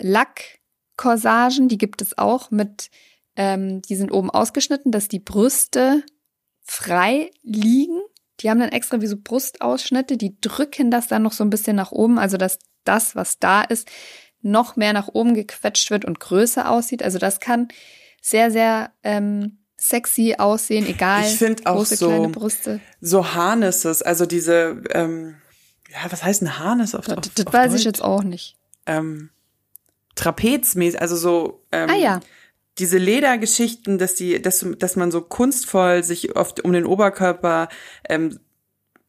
Lackkorsagen, 0.99 1.69
die 1.69 1.79
gibt 1.79 2.03
es 2.03 2.19
auch 2.19 2.51
mit, 2.51 2.91
ähm, 3.37 3.83
die 3.83 3.97
sind 3.97 4.13
oben 4.13 4.31
ausgeschnitten, 4.31 4.93
dass 4.93 5.09
die 5.09 5.21
Brüste 5.21 6.03
frei 6.65 7.31
liegen. 7.43 8.01
Die 8.41 8.51
haben 8.51 8.61
dann 8.61 8.71
extra 8.71 9.01
wie 9.01 9.07
so 9.07 9.17
Brustausschnitte, 9.17 10.17
die 10.17 10.41
drücken 10.41 10.91
das 10.91 11.09
dann 11.09 11.23
noch 11.23 11.33
so 11.33 11.45
ein 11.45 11.51
bisschen 11.51 11.77
nach 11.77 11.93
oben, 11.93 12.19
also 12.19 12.37
dass 12.37 12.59
das, 12.85 13.17
was 13.17 13.39
da 13.39 13.63
ist, 13.63 13.89
noch 14.41 14.77
mehr 14.77 14.93
nach 14.93 15.09
oben 15.09 15.35
gequetscht 15.35 15.91
wird 15.91 16.05
und 16.05 16.21
größer 16.21 16.71
aussieht. 16.71 17.03
Also 17.03 17.19
das 17.19 17.41
kann 17.41 17.69
sehr, 18.23 18.51
sehr 18.51 18.93
ähm, 19.03 19.59
sexy 19.77 20.37
aussehen, 20.39 20.87
egal. 20.87 21.25
Ich 21.25 21.39
finde 21.39 21.67
auch 21.67 21.77
große, 21.77 21.97
so, 21.97 22.09
kleine 22.09 22.29
Brüste. 22.29 22.81
so 23.01 23.35
Harnesses, 23.35 24.03
also 24.03 24.27
diese, 24.27 24.83
ähm, 24.91 25.37
ja, 25.91 26.11
was 26.11 26.23
heißt 26.23 26.43
ein 26.43 26.59
Harness 26.59 26.95
auf, 26.95 27.07
das, 27.07 27.19
auf, 27.19 27.29
das 27.35 27.47
auf 27.47 27.53
weiß 27.53 27.71
Deutsch? 27.71 27.81
ich 27.81 27.85
jetzt 27.87 28.03
auch 28.03 28.23
nicht. 28.23 28.57
Ähm, 28.87 29.31
Trapezmäßig, 30.19 31.01
also 31.01 31.17
so, 31.17 31.65
ähm, 31.73 31.91
ah, 31.91 31.97
ja. 31.97 32.21
diese 32.79 32.99
Ledergeschichten, 32.99 33.99
dass 33.99 34.15
die, 34.15 34.41
dass, 34.43 34.67
dass 34.79 34.97
man 34.97 35.11
so 35.11 35.21
kunstvoll 35.21 36.03
sich 36.03 36.37
oft 36.37 36.65
um 36.65 36.73
den 36.73 36.87
Oberkörper 36.87 37.69
ähm, 38.09 38.39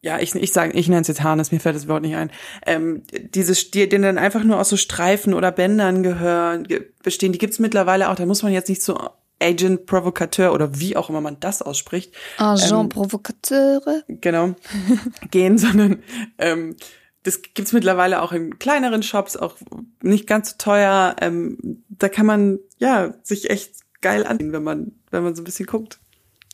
ja, 0.02 0.17
ich, 0.19 0.34
ich 0.34 0.54
sage, 0.54 0.72
ich 0.78 0.88
nenne 0.88 1.02
es 1.02 1.10
jetzt 1.10 1.24
Harness, 1.24 1.52
mir 1.52 1.60
fällt 1.60 1.76
das 1.76 1.89
Wort 1.89 2.04
nicht 2.04 2.15
ein, 2.15 2.32
ähm, 2.65 3.04
diese, 3.12 3.54
die, 3.54 3.89
die 3.89 4.00
dann 4.00 4.17
einfach 4.17 4.43
nur 4.45 4.58
aus 4.58 4.69
so 4.69 4.78
Streifen 4.78 5.34
oder 5.34 5.52
Bändern 5.52 6.04
gehören, 6.04 6.65
bestehen, 7.04 7.34
die 7.34 7.38
gibt's 7.38 7.60
mittlerweile 7.60 8.10
auch, 8.10 8.15
da 8.15 8.26
muss 8.26 8.41
man 8.41 8.54
jetzt 8.54 8.69
nicht 8.69 8.82
so 8.82 8.98
Agent 9.41 9.86
Provocateur 9.86 10.54
oder 10.54 10.80
wie 10.80 10.95
auch 10.95 11.10
immer 11.10 11.22
man 11.22 11.39
das 11.39 11.62
ausspricht. 11.62 12.13
Agent 12.38 12.72
ähm, 12.72 12.89
Provocateure. 12.89 14.04
Genau. 14.08 14.56
gehen, 15.32 15.58
sondern 15.58 16.04
ähm, 16.38 16.76
das 17.24 17.42
gibt's 17.42 17.74
mittlerweile 17.74 18.22
auch 18.22 18.32
in 18.32 18.60
kleineren 18.60 19.04
Shops, 19.04 19.36
auch 19.36 19.58
nicht 20.02 20.28
ganz 20.28 20.52
so 20.52 20.56
teuer. 20.58 21.16
Ähm, 21.22 21.84
da 21.90 22.10
kann 22.10 22.26
man 22.26 22.60
ja 22.78 23.14
sich 23.24 23.50
echt 23.50 23.74
geil 24.02 24.26
ansehen, 24.26 24.54
wenn 24.54 24.64
man 24.64 24.94
wenn 25.12 25.24
man 25.24 25.36
so 25.36 25.42
ein 25.42 25.46
bisschen 25.46 25.66
guckt. 25.66 26.00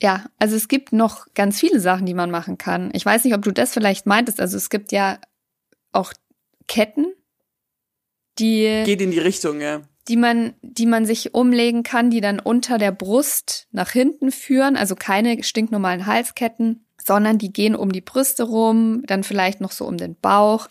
Ja, 0.01 0.25
also 0.39 0.55
es 0.55 0.67
gibt 0.67 0.91
noch 0.91 1.27
ganz 1.35 1.59
viele 1.59 1.79
Sachen, 1.79 2.05
die 2.05 2.13
man 2.13 2.31
machen 2.31 2.57
kann. 2.57 2.89
Ich 2.93 3.05
weiß 3.05 3.23
nicht, 3.23 3.33
ob 3.33 3.43
du 3.43 3.51
das 3.51 3.73
vielleicht 3.73 4.05
meintest. 4.05 4.41
Also 4.41 4.57
es 4.57 4.69
gibt 4.69 4.91
ja 4.91 5.19
auch 5.91 6.13
Ketten, 6.67 7.13
die 8.39 8.83
geht 8.85 9.01
in 9.01 9.11
die 9.11 9.19
Richtung, 9.19 9.61
ja 9.61 9.81
die 10.07 10.17
man, 10.17 10.53
die 10.61 10.85
man 10.85 11.05
sich 11.05 11.33
umlegen 11.33 11.83
kann, 11.83 12.11
die 12.11 12.21
dann 12.21 12.39
unter 12.39 12.77
der 12.77 12.91
Brust 12.91 13.67
nach 13.71 13.91
hinten 13.91 14.31
führen, 14.31 14.75
also 14.75 14.95
keine 14.95 15.43
stinknormalen 15.43 16.05
Halsketten, 16.05 16.84
sondern 17.05 17.37
die 17.37 17.53
gehen 17.53 17.75
um 17.75 17.91
die 17.91 18.01
Brüste 18.01 18.43
rum, 18.43 19.03
dann 19.05 19.23
vielleicht 19.23 19.61
noch 19.61 19.71
so 19.71 19.85
um 19.85 19.97
den 19.97 20.15
Bauch. 20.15 20.67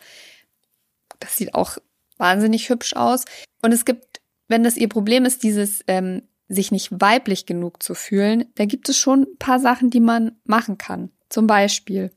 Das 1.20 1.36
sieht 1.36 1.54
auch 1.54 1.78
wahnsinnig 2.16 2.68
hübsch 2.68 2.94
aus. 2.94 3.24
Und 3.62 3.72
es 3.72 3.84
gibt, 3.84 4.20
wenn 4.48 4.64
das 4.64 4.76
ihr 4.76 4.88
Problem 4.88 5.24
ist, 5.24 5.42
dieses 5.42 5.84
ähm, 5.86 6.22
sich 6.48 6.72
nicht 6.72 6.90
weiblich 6.92 7.46
genug 7.46 7.82
zu 7.82 7.94
fühlen, 7.94 8.46
da 8.56 8.64
gibt 8.64 8.88
es 8.88 8.98
schon 8.98 9.22
ein 9.22 9.38
paar 9.38 9.60
Sachen, 9.60 9.90
die 9.90 10.00
man 10.00 10.32
machen 10.44 10.78
kann. 10.78 11.10
Zum 11.28 11.46
Beispiel 11.46 12.10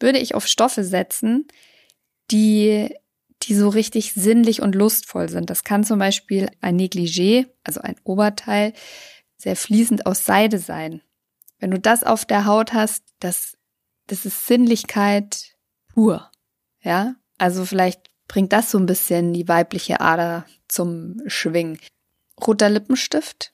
würde 0.00 0.18
ich 0.18 0.34
auf 0.34 0.46
Stoffe 0.46 0.84
setzen, 0.84 1.46
die 2.30 2.94
die 3.42 3.54
so 3.54 3.68
richtig 3.68 4.14
sinnlich 4.14 4.62
und 4.62 4.74
lustvoll 4.74 5.28
sind. 5.28 5.50
Das 5.50 5.64
kann 5.64 5.84
zum 5.84 5.98
Beispiel 5.98 6.48
ein 6.60 6.78
Negligé, 6.78 7.46
also 7.62 7.80
ein 7.80 7.96
Oberteil, 8.04 8.72
sehr 9.36 9.56
fließend 9.56 10.06
aus 10.06 10.24
Seide 10.24 10.58
sein. 10.58 11.02
Wenn 11.58 11.70
du 11.70 11.78
das 11.78 12.04
auf 12.04 12.24
der 12.24 12.46
Haut 12.46 12.72
hast, 12.72 13.04
das, 13.20 13.56
das 14.06 14.26
ist 14.26 14.46
Sinnlichkeit 14.46 15.56
pur. 15.92 16.30
Ja, 16.82 17.14
also 17.38 17.64
vielleicht 17.64 18.10
bringt 18.28 18.52
das 18.52 18.70
so 18.70 18.78
ein 18.78 18.86
bisschen 18.86 19.32
die 19.32 19.48
weibliche 19.48 20.00
Ader 20.00 20.44
zum 20.68 21.20
Schwingen. 21.26 21.78
Roter 22.44 22.68
Lippenstift 22.68 23.52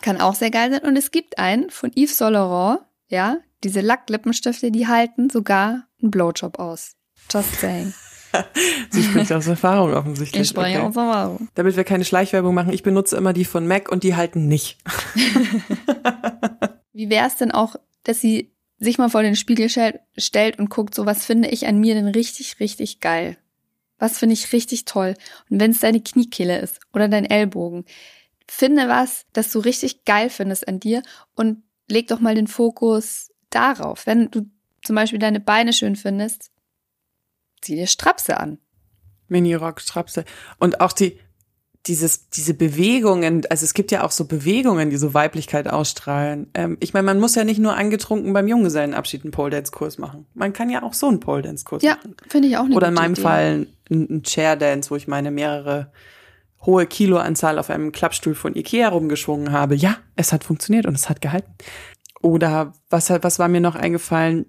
kann 0.00 0.20
auch 0.20 0.34
sehr 0.34 0.50
geil 0.50 0.70
sein. 0.70 0.82
Und 0.82 0.96
es 0.96 1.10
gibt 1.10 1.38
einen 1.38 1.70
von 1.70 1.90
Yves 1.94 2.18
Saint 2.18 2.34
Laurent, 2.34 2.80
ja, 3.08 3.38
diese 3.64 3.80
Lacklippensstifte, 3.80 4.70
die 4.70 4.86
halten 4.86 5.30
sogar 5.30 5.88
einen 6.00 6.10
Blowjob 6.10 6.58
aus. 6.58 6.92
Just 7.30 7.60
saying. 7.60 7.92
Sie 8.90 9.02
spricht 9.02 9.32
aus 9.32 9.46
Erfahrung 9.46 9.94
offensichtlich. 9.94 10.42
Ich 10.42 10.48
spreche 10.48 10.78
okay. 10.78 10.86
aus 10.86 10.96
Erfahrung. 10.96 11.48
Damit 11.54 11.76
wir 11.76 11.84
keine 11.84 12.04
Schleichwerbung 12.04 12.54
machen, 12.54 12.72
ich 12.72 12.82
benutze 12.82 13.16
immer 13.16 13.32
die 13.32 13.44
von 13.44 13.66
Mac 13.66 13.90
und 13.90 14.04
die 14.04 14.14
halten 14.14 14.46
nicht. 14.48 14.78
Wie 16.92 17.10
wäre 17.10 17.26
es 17.26 17.36
denn 17.36 17.50
auch, 17.50 17.76
dass 18.04 18.20
sie 18.20 18.54
sich 18.78 18.98
mal 18.98 19.10
vor 19.10 19.22
den 19.22 19.36
Spiegel 19.36 19.68
stellt 20.16 20.58
und 20.58 20.70
guckt, 20.70 20.94
so 20.94 21.06
was 21.06 21.26
finde 21.26 21.48
ich 21.48 21.66
an 21.66 21.78
mir 21.78 21.94
denn 21.94 22.08
richtig, 22.08 22.60
richtig 22.60 23.00
geil? 23.00 23.36
Was 23.98 24.18
finde 24.18 24.34
ich 24.34 24.52
richtig 24.52 24.84
toll? 24.84 25.14
Und 25.50 25.60
wenn 25.60 25.72
es 25.72 25.80
deine 25.80 26.00
Kniekehle 26.00 26.58
ist 26.60 26.80
oder 26.92 27.08
dein 27.08 27.24
Ellbogen, 27.24 27.84
finde 28.46 28.88
was, 28.88 29.26
das 29.32 29.50
du 29.50 29.58
richtig 29.58 30.04
geil 30.04 30.30
findest 30.30 30.68
an 30.68 30.80
dir 30.80 31.02
und 31.34 31.62
leg 31.88 32.06
doch 32.06 32.20
mal 32.20 32.34
den 32.34 32.46
Fokus 32.46 33.32
darauf. 33.50 34.06
Wenn 34.06 34.30
du 34.30 34.48
zum 34.82 34.94
Beispiel 34.94 35.18
deine 35.18 35.40
Beine 35.40 35.72
schön 35.72 35.96
findest, 35.96 36.50
zieh 37.60 37.74
dir 37.74 37.86
Strapse 37.86 38.38
an. 38.38 38.58
Mini-Rock, 39.26 39.80
Strapse. 39.80 40.24
Und 40.58 40.80
auch 40.80 40.92
die, 40.92 41.18
dieses, 41.88 42.28
diese 42.28 42.54
Bewegungen, 42.54 43.44
also 43.50 43.64
es 43.64 43.74
gibt 43.74 43.90
ja 43.90 44.04
auch 44.04 44.10
so 44.10 44.26
Bewegungen, 44.26 44.90
die 44.90 44.96
so 44.96 45.14
Weiblichkeit 45.14 45.68
ausstrahlen. 45.68 46.48
Ähm, 46.54 46.76
ich 46.80 46.92
meine, 46.94 47.06
man 47.06 47.18
muss 47.18 47.34
ja 47.34 47.44
nicht 47.44 47.58
nur 47.58 47.74
angetrunken 47.74 48.32
beim 48.32 48.46
Junggesellenabschied 48.46 49.24
einen 49.24 49.30
Pole 49.32 49.50
Dance 49.50 49.72
Kurs 49.72 49.98
machen. 49.98 50.26
Man 50.34 50.52
kann 50.52 50.70
ja 50.70 50.82
auch 50.82 50.92
so 50.94 51.08
einen 51.08 51.20
Pole 51.20 51.42
Dance 51.42 51.64
Kurs 51.64 51.82
Ja, 51.82 51.96
machen. 51.96 52.14
finde 52.28 52.48
ich 52.48 52.56
auch 52.56 52.64
eine 52.64 52.74
Oder 52.76 52.88
in 52.88 52.94
meinem 52.94 53.12
Idee. 53.14 53.22
Fall 53.22 53.66
ein, 53.90 54.22
Chair 54.22 54.56
Dance, 54.56 54.90
wo 54.90 54.96
ich 54.96 55.08
meine 55.08 55.30
mehrere 55.30 55.90
hohe 56.66 56.86
Kiloanzahl 56.86 57.58
auf 57.58 57.70
einem 57.70 57.92
Klappstuhl 57.92 58.34
von 58.34 58.54
Ikea 58.54 58.88
rumgeschwungen 58.88 59.52
habe. 59.52 59.74
Ja, 59.74 59.96
es 60.16 60.32
hat 60.32 60.44
funktioniert 60.44 60.86
und 60.86 60.94
es 60.94 61.08
hat 61.08 61.20
gehalten. 61.20 61.52
Oder 62.20 62.74
was, 62.90 63.10
was 63.10 63.38
war 63.38 63.48
mir 63.48 63.60
noch 63.60 63.76
eingefallen? 63.76 64.46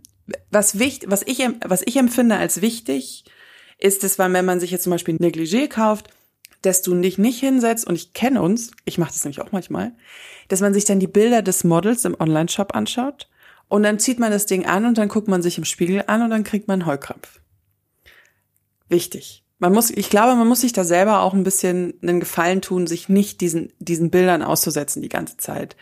Was 0.52 0.78
wichtig, 0.78 1.10
was 1.10 1.24
ich, 1.24 1.48
was 1.66 1.82
ich 1.86 1.96
empfinde 1.98 2.36
als 2.36 2.62
wichtig, 2.62 3.24
ist 3.78 4.04
es, 4.04 4.20
wenn 4.20 4.46
man 4.46 4.60
sich 4.60 4.72
jetzt 4.72 4.84
zum 4.84 4.92
Beispiel 4.92 5.16
ein 5.16 5.24
Negligé 5.24 5.68
kauft, 5.68 6.10
dass 6.62 6.82
du 6.82 6.94
dich 6.96 7.18
nicht 7.18 7.40
hinsetzt, 7.40 7.88
und 7.88 7.96
ich 7.96 8.14
kenne 8.14 8.42
uns, 8.42 8.72
ich 8.86 8.98
mache 8.98 9.12
das 9.12 9.24
nämlich 9.24 9.42
auch 9.42 9.52
manchmal, 9.52 9.94
dass 10.48 10.62
man 10.62 10.74
sich 10.74 10.86
dann 10.86 11.00
die 11.00 11.08
Bilder 11.08 11.42
des 11.42 11.64
Models 11.64 12.06
im 12.06 12.20
Online-Shop 12.20 12.76
anschaut 12.76 13.30
und 13.68 13.84
dann 13.84 14.00
zieht 14.00 14.20
man 14.20 14.32
das 14.32 14.46
Ding 14.46 14.66
an 14.66 14.86
und 14.86 14.98
dann 14.98 15.08
guckt 15.08 15.28
man 15.28 15.42
sich 15.42 15.58
im 15.58 15.66
Spiegel 15.66 16.04
an 16.08 16.22
und 16.22 16.32
dann 16.32 16.44
kriegt 16.44 16.68
man 16.68 16.82
einen 16.82 16.88
Heulkrampf. 16.88 17.40
Wichtig. 18.90 19.44
Man 19.60 19.74
muss, 19.74 19.92
ich 19.92 20.10
glaube, 20.10 20.36
man 20.36 20.48
muss 20.48 20.62
sich 20.62 20.74
da 20.74 20.84
selber 20.84 21.22
auch 21.22 21.34
ein 21.34 21.44
bisschen 21.44 21.94
einen 22.02 22.20
Gefallen 22.20 22.62
tun, 22.62 22.88
sich 22.88 23.10
nicht 23.10 23.42
diesen, 23.42 23.72
diesen 23.80 24.10
Bildern 24.10 24.42
auszusetzen 24.42 25.02
die 25.02 25.10
ganze 25.10 25.38
Zeit. 25.38 25.76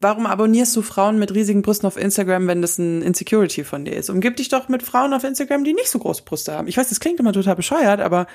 Warum 0.00 0.24
abonnierst 0.24 0.74
du 0.76 0.82
Frauen 0.82 1.18
mit 1.18 1.34
riesigen 1.34 1.60
Brüsten 1.60 1.86
auf 1.86 1.98
Instagram, 1.98 2.46
wenn 2.46 2.62
das 2.62 2.78
ein 2.78 3.02
Insecurity 3.02 3.64
von 3.64 3.84
dir 3.84 3.96
ist? 3.96 4.08
Umgib 4.08 4.36
dich 4.36 4.48
doch 4.48 4.68
mit 4.68 4.82
Frauen 4.82 5.12
auf 5.12 5.24
Instagram, 5.24 5.64
die 5.64 5.74
nicht 5.74 5.90
so 5.90 5.98
große 5.98 6.22
Brüste 6.22 6.52
haben. 6.52 6.68
Ich 6.68 6.78
weiß, 6.78 6.88
das 6.88 7.00
klingt 7.00 7.20
immer 7.20 7.34
total 7.34 7.56
bescheuert, 7.56 8.00
aber 8.00 8.26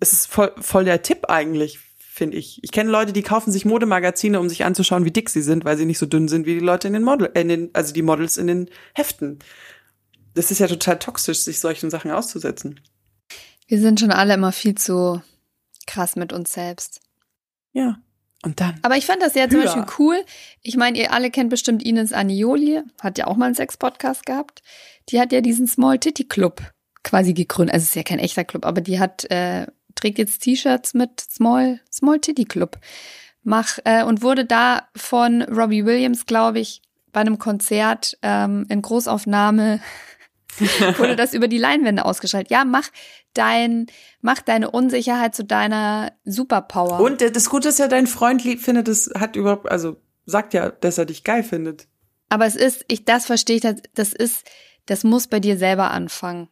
es 0.00 0.12
ist 0.12 0.26
voll, 0.26 0.52
voll 0.60 0.84
der 0.84 1.02
Tipp 1.02 1.26
eigentlich, 1.28 1.78
finde 1.98 2.36
ich. 2.36 2.62
Ich 2.62 2.72
kenne 2.72 2.90
Leute, 2.90 3.12
die 3.12 3.22
kaufen 3.22 3.50
sich 3.50 3.64
Modemagazine, 3.64 4.40
um 4.40 4.48
sich 4.48 4.64
anzuschauen, 4.64 5.04
wie 5.04 5.10
dick 5.10 5.30
sie 5.30 5.42
sind, 5.42 5.64
weil 5.64 5.76
sie 5.76 5.86
nicht 5.86 5.98
so 5.98 6.06
dünn 6.06 6.28
sind 6.28 6.46
wie 6.46 6.54
die 6.54 6.64
Leute 6.64 6.88
in 6.88 6.94
den 6.94 7.02
Model, 7.02 7.30
äh, 7.34 7.40
in 7.40 7.48
den, 7.48 7.70
also 7.74 7.92
die 7.92 8.02
Models 8.02 8.36
in 8.36 8.46
den 8.46 8.70
Heften. 8.94 9.38
Das 10.34 10.50
ist 10.50 10.58
ja 10.58 10.68
total 10.68 10.98
toxisch, 10.98 11.40
sich 11.40 11.58
solchen 11.58 11.90
Sachen 11.90 12.10
auszusetzen. 12.10 12.80
Wir 13.66 13.80
sind 13.80 14.00
schon 14.00 14.12
alle 14.12 14.34
immer 14.34 14.52
viel 14.52 14.76
zu 14.76 15.22
krass 15.86 16.16
mit 16.16 16.32
uns 16.32 16.52
selbst. 16.52 17.00
Ja. 17.72 17.98
Und 18.44 18.60
dann. 18.60 18.78
Aber 18.82 18.96
ich 18.96 19.04
fand 19.04 19.20
das 19.20 19.34
ja 19.34 19.48
zum 19.48 19.58
Höher. 19.60 19.64
Beispiel 19.64 19.86
cool. 19.98 20.24
Ich 20.62 20.76
meine, 20.76 20.96
ihr 20.96 21.12
alle 21.12 21.30
kennt 21.30 21.50
bestimmt 21.50 21.82
Ines 21.82 22.12
Anioli, 22.12 22.82
hat 23.00 23.18
ja 23.18 23.26
auch 23.26 23.36
mal 23.36 23.46
einen 23.46 23.54
Sex-Podcast 23.56 24.26
gehabt. 24.26 24.62
Die 25.08 25.20
hat 25.20 25.32
ja 25.32 25.40
diesen 25.40 25.66
Small 25.66 25.98
Titty 25.98 26.24
Club 26.24 26.62
quasi 27.02 27.32
gegründet. 27.32 27.74
Also 27.74 27.84
es 27.84 27.88
ist 27.90 27.94
ja 27.96 28.02
kein 28.04 28.20
echter 28.20 28.44
Club, 28.44 28.64
aber 28.64 28.80
die 28.80 29.00
hat, 29.00 29.28
äh, 29.30 29.66
trägt 29.98 30.18
jetzt 30.18 30.42
T-Shirts 30.42 30.94
mit 30.94 31.20
Small, 31.20 31.80
Small 31.92 32.20
Titty 32.20 32.44
Club. 32.44 32.78
Mach, 33.42 33.78
äh, 33.84 34.04
und 34.04 34.22
wurde 34.22 34.44
da 34.44 34.88
von 34.94 35.42
Robbie 35.42 35.84
Williams, 35.84 36.26
glaube 36.26 36.60
ich, 36.60 36.82
bei 37.12 37.20
einem 37.20 37.38
Konzert 37.38 38.18
ähm, 38.22 38.66
in 38.68 38.82
Großaufnahme 38.82 39.80
wurde 40.98 41.16
das 41.16 41.34
über 41.34 41.48
die 41.48 41.58
Leinwände 41.58 42.04
ausgeschaltet. 42.04 42.50
Ja, 42.50 42.64
mach 42.64 42.88
dein, 43.32 43.86
mach 44.20 44.40
deine 44.40 44.70
Unsicherheit 44.70 45.34
zu 45.34 45.44
deiner 45.44 46.12
Superpower. 46.24 47.00
Und 47.00 47.22
äh, 47.22 47.30
das 47.30 47.48
Gute 47.48 47.68
ist 47.68 47.78
ja, 47.78 47.88
dein 47.88 48.06
Freund 48.06 48.44
lieb 48.44 48.60
findet, 48.60 48.88
das 48.88 49.10
hat 49.18 49.36
überhaupt, 49.36 49.70
also 49.70 49.96
sagt 50.26 50.54
ja, 50.54 50.70
dass 50.70 50.98
er 50.98 51.06
dich 51.06 51.24
geil 51.24 51.42
findet. 51.42 51.88
Aber 52.28 52.46
es 52.46 52.56
ist, 52.56 52.84
ich, 52.88 53.04
das 53.04 53.26
verstehe 53.26 53.56
ich, 53.56 53.62
das, 53.62 53.76
das 53.94 54.12
ist, 54.12 54.44
das 54.86 55.04
muss 55.04 55.28
bei 55.28 55.40
dir 55.40 55.56
selber 55.56 55.90
anfangen. 55.90 56.48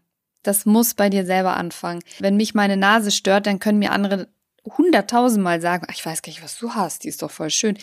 Das 0.47 0.67
muss 0.67 0.95
bei 0.95 1.11
dir 1.11 1.25
selber 1.25 1.57
anfangen. 1.57 2.03
Wenn 2.19 2.37
mich 2.37 2.55
meine 2.55 2.77
Nase 2.77 3.11
stört, 3.11 3.47
dann 3.47 3.59
können 3.59 3.79
mir 3.79 3.93
andere 3.93 4.29
hunderttausendmal 4.65 5.61
sagen, 5.61 5.87
ich 5.93 6.05
weiß 6.05 6.23
gar 6.23 6.31
nicht, 6.31 6.43
was 6.43 6.59
du 6.59 6.75
hast, 6.75 7.05
die 7.05 7.09
ist 7.09 7.23
doch 7.23 7.31
voll 7.31 7.51
schön. 7.51 7.79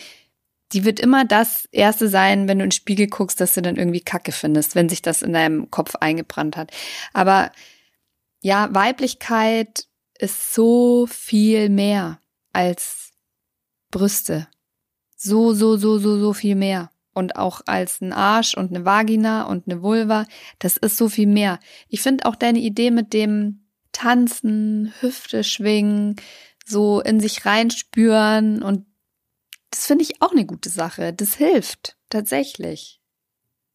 Die 0.72 0.84
wird 0.84 1.00
immer 1.00 1.24
das 1.24 1.66
Erste 1.72 2.08
sein, 2.08 2.48
wenn 2.48 2.58
du 2.58 2.64
in 2.64 2.70
den 2.70 2.76
Spiegel 2.76 3.06
guckst, 3.06 3.40
dass 3.40 3.54
du 3.54 3.62
dann 3.62 3.76
irgendwie 3.76 4.00
Kacke 4.00 4.32
findest, 4.32 4.74
wenn 4.74 4.88
sich 4.88 5.02
das 5.02 5.22
in 5.22 5.32
deinem 5.32 5.70
Kopf 5.70 5.94
eingebrannt 5.96 6.56
hat. 6.56 6.72
Aber 7.12 7.52
ja, 8.42 8.68
Weiblichkeit 8.72 9.86
ist 10.18 10.54
so 10.54 11.06
viel 11.06 11.68
mehr 11.68 12.18
als 12.52 13.12
Brüste. 13.90 14.48
So, 15.16 15.54
so, 15.54 15.76
so, 15.76 15.98
so, 15.98 16.18
so 16.18 16.32
viel 16.32 16.54
mehr. 16.54 16.90
Und 17.14 17.36
auch 17.36 17.62
als 17.66 18.00
ein 18.00 18.12
Arsch 18.12 18.56
und 18.56 18.74
eine 18.74 18.84
Vagina 18.84 19.44
und 19.44 19.68
eine 19.68 19.82
Vulva, 19.82 20.26
das 20.58 20.76
ist 20.76 20.96
so 20.96 21.08
viel 21.08 21.28
mehr. 21.28 21.60
Ich 21.88 22.02
finde 22.02 22.26
auch 22.26 22.34
deine 22.34 22.58
Idee 22.58 22.90
mit 22.90 23.12
dem 23.12 23.64
Tanzen, 23.92 24.92
Hüfte 25.00 25.44
schwingen, 25.44 26.16
so 26.66 27.00
in 27.00 27.20
sich 27.20 27.46
reinspüren 27.46 28.62
und 28.62 28.86
das 29.70 29.86
finde 29.86 30.04
ich 30.04 30.22
auch 30.22 30.32
eine 30.32 30.46
gute 30.46 30.68
Sache. 30.68 31.12
Das 31.12 31.34
hilft 31.34 31.96
tatsächlich. 32.10 33.00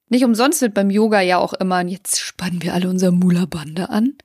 Nicht 0.10 0.24
umsonst 0.26 0.62
wird 0.62 0.74
beim 0.74 0.90
Yoga 0.90 1.22
ja 1.22 1.38
auch 1.38 1.54
immer, 1.54 1.86
jetzt 1.86 2.20
spannen 2.20 2.62
wir 2.64 2.74
alle 2.74 2.90
unser 2.90 3.12
Mula-Bande 3.12 3.90
an. 3.90 4.18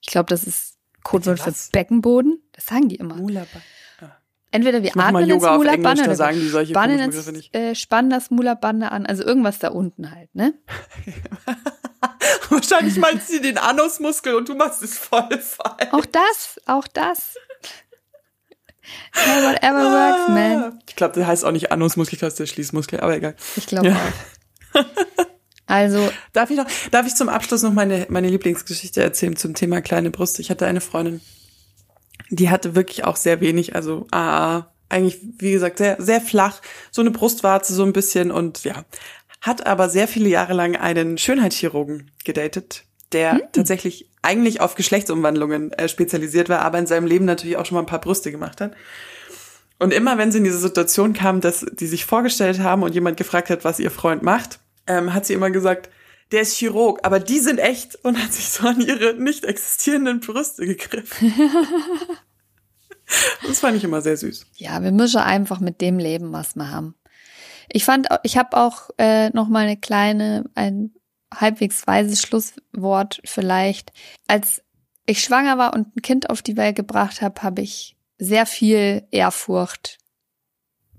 Ich 0.00 0.08
glaube, 0.08 0.30
das 0.30 0.44
ist 0.44 0.78
Codewort 1.02 1.40
für? 1.40 1.52
Beckenboden. 1.72 2.42
Das 2.52 2.66
sagen 2.66 2.88
die 2.88 2.96
immer. 2.96 3.16
Mulaba. 3.16 3.60
Entweder 4.50 4.82
wir 4.82 4.96
atmen 4.96 5.22
ins 5.24 5.28
Yoga 5.30 5.50
auf 5.52 5.56
Mula 5.58 5.72
Englisch, 5.72 5.84
Bande 5.84 6.02
da 6.02 6.08
oder 6.08 6.16
sagen 6.16 6.40
die 6.40 6.48
solche 6.48 6.72
komischen 6.72 7.00
ins, 7.34 7.54
äh, 7.54 7.74
spannen 7.74 8.10
das 8.10 8.30
Mula 8.30 8.54
Bande 8.54 8.90
an. 8.92 9.04
Also 9.04 9.22
irgendwas 9.24 9.58
da 9.58 9.68
unten 9.68 10.10
halt, 10.10 10.34
ne? 10.34 10.54
Wahrscheinlich 12.50 12.96
meinst 12.96 13.28
sie 13.28 13.40
den 13.40 13.58
Anusmuskel 13.58 14.34
und 14.34 14.48
du 14.48 14.54
machst 14.54 14.82
es 14.82 14.96
voll 14.98 15.28
falsch. 15.38 15.92
Auch 15.92 16.06
das, 16.06 16.60
auch 16.66 16.86
das. 16.88 17.34
Hey, 19.12 19.42
whatever 19.42 19.82
works, 19.92 20.28
man. 20.28 20.82
Ich 20.88 20.96
glaube, 20.96 21.14
der 21.14 21.26
heißt 21.26 21.44
auch 21.44 21.50
nicht 21.52 21.70
Anusmuskel, 21.70 22.18
das 22.18 22.34
ist 22.34 22.38
der 22.40 22.46
Schließmuskel, 22.46 23.00
aber 23.00 23.16
egal. 23.16 23.34
Ich 23.56 23.66
glaube 23.66 23.88
Ja. 23.88 23.96
auch. 24.74 24.84
Also, 25.66 26.10
Darf 26.32 26.50
ich 26.50 26.56
noch, 26.56 26.66
darf 26.90 27.06
ich 27.06 27.14
zum 27.14 27.28
Abschluss 27.28 27.62
noch 27.62 27.72
meine, 27.74 28.06
meine 28.08 28.28
Lieblingsgeschichte 28.30 29.02
erzählen 29.02 29.36
zum 29.36 29.52
Thema 29.54 29.82
kleine 29.82 30.10
Brüste? 30.10 30.40
Ich 30.40 30.48
hatte 30.50 30.64
eine 30.66 30.80
Freundin, 30.80 31.20
die 32.30 32.50
hatte 32.50 32.74
wirklich 32.74 33.04
auch 33.04 33.16
sehr 33.16 33.40
wenig, 33.40 33.74
also 33.74 34.06
AA, 34.10 34.70
eigentlich, 34.88 35.20
wie 35.38 35.52
gesagt, 35.52 35.78
sehr, 35.78 36.00
sehr 36.00 36.20
flach, 36.20 36.60
so 36.90 37.02
eine 37.02 37.10
Brustwarze 37.10 37.74
so 37.74 37.84
ein 37.84 37.92
bisschen 37.92 38.30
und 38.30 38.64
ja, 38.64 38.84
hat 39.40 39.66
aber 39.66 39.88
sehr 39.88 40.08
viele 40.08 40.28
Jahre 40.28 40.54
lang 40.54 40.76
einen 40.76 41.18
Schönheitschirurgen 41.18 42.10
gedatet, 42.24 42.84
der 43.12 43.50
tatsächlich 43.52 44.08
eigentlich 44.22 44.60
auf 44.60 44.74
Geschlechtsumwandlungen 44.74 45.72
äh, 45.72 45.88
spezialisiert 45.88 46.48
war, 46.48 46.60
aber 46.60 46.78
in 46.78 46.86
seinem 46.86 47.06
Leben 47.06 47.24
natürlich 47.24 47.56
auch 47.56 47.66
schon 47.66 47.76
mal 47.76 47.82
ein 47.82 47.86
paar 47.86 48.00
Brüste 48.00 48.32
gemacht 48.32 48.60
hat. 48.60 48.74
Und 49.78 49.92
immer 49.92 50.18
wenn 50.18 50.32
sie 50.32 50.38
in 50.38 50.44
diese 50.44 50.58
Situation 50.58 51.12
kam, 51.12 51.40
dass 51.40 51.64
die 51.72 51.86
sich 51.86 52.04
vorgestellt 52.04 52.58
haben 52.58 52.82
und 52.82 52.94
jemand 52.94 53.16
gefragt 53.16 53.48
hat, 53.48 53.64
was 53.64 53.78
ihr 53.78 53.92
Freund 53.92 54.22
macht, 54.22 54.58
ähm, 54.86 55.14
hat 55.14 55.24
sie 55.24 55.34
immer 55.34 55.50
gesagt, 55.50 55.88
der 56.32 56.42
ist 56.42 56.56
Chirurg, 56.56 57.00
aber 57.04 57.20
die 57.20 57.38
sind 57.38 57.58
echt 57.58 57.94
und 58.04 58.22
hat 58.22 58.32
sich 58.32 58.48
so 58.50 58.66
an 58.68 58.80
ihre 58.80 59.14
nicht 59.14 59.44
existierenden 59.44 60.20
Brüste 60.20 60.66
gegriffen. 60.66 61.32
das 63.46 63.60
fand 63.60 63.76
ich 63.76 63.84
immer 63.84 64.00
sehr 64.02 64.16
süß. 64.16 64.46
ja, 64.56 64.82
wir 64.82 64.92
müssen 64.92 65.18
einfach 65.20 65.60
mit 65.60 65.80
dem 65.80 65.98
leben, 65.98 66.32
was 66.32 66.56
wir 66.56 66.70
haben. 66.70 66.94
Ich 67.70 67.84
fand, 67.84 68.08
ich 68.22 68.36
habe 68.38 68.56
auch 68.56 68.90
äh, 68.98 69.30
noch 69.30 69.48
mal 69.48 69.60
eine 69.64 69.76
kleine, 69.76 70.44
ein 70.54 70.92
halbwegs 71.34 71.86
weises 71.86 72.22
Schlusswort 72.22 73.20
vielleicht. 73.24 73.92
Als 74.26 74.62
ich 75.06 75.22
schwanger 75.22 75.58
war 75.58 75.74
und 75.74 75.96
ein 75.96 76.02
Kind 76.02 76.30
auf 76.30 76.42
die 76.42 76.56
Welt 76.56 76.76
gebracht 76.76 77.20
habe, 77.22 77.42
habe 77.42 77.62
ich 77.62 77.96
sehr 78.18 78.46
viel 78.46 79.06
Ehrfurcht 79.10 79.98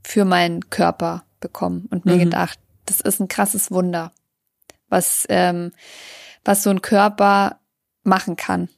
für 0.03 0.25
meinen 0.25 0.69
Körper 0.69 1.25
bekommen 1.39 1.87
und 1.91 2.05
mir 2.05 2.15
Mhm. 2.15 2.19
gedacht, 2.25 2.59
das 2.85 3.01
ist 3.01 3.19
ein 3.19 3.27
krasses 3.27 3.71
Wunder, 3.71 4.11
was, 4.89 5.25
ähm, 5.29 5.71
was 6.43 6.63
so 6.63 6.69
ein 6.69 6.81
Körper 6.81 7.59
machen 8.03 8.35
kann. 8.35 8.69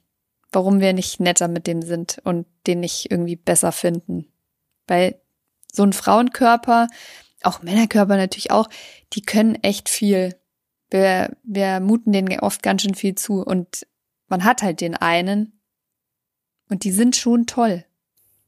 Warum 0.52 0.82
wir 0.82 0.94
nicht 0.94 1.20
netter 1.20 1.48
mit 1.48 1.68
dem 1.68 1.82
sind 1.82 2.20
und 2.24 2.46
den 2.68 2.82
nicht 2.82 3.10
irgendwie 3.10 3.38
besser 3.38 3.72
finden. 3.72 4.32
Weil 4.88 5.22
so 5.72 5.84
ein 5.84 5.94
Frauenkörper, 5.94 6.88
auch 7.44 7.62
Männerkörper 7.62 8.18
natürlich 8.18 8.52
auch, 8.52 8.70
die 9.14 9.22
können 9.22 9.56
echt 9.56 9.90
viel. 9.90 10.36
Wir, 10.90 11.38
wir 11.44 11.80
muten 11.80 12.12
denen 12.12 12.38
oft 12.42 12.62
ganz 12.62 12.82
schön 12.82 12.96
viel 12.96 13.16
zu 13.16 13.42
und 13.42 13.88
man 14.28 14.44
hat 14.44 14.62
halt 14.62 14.82
den 14.82 14.96
einen 14.96 15.62
und 16.70 16.84
die 16.84 16.92
sind 16.92 17.16
schon 17.16 17.48
toll. 17.48 17.86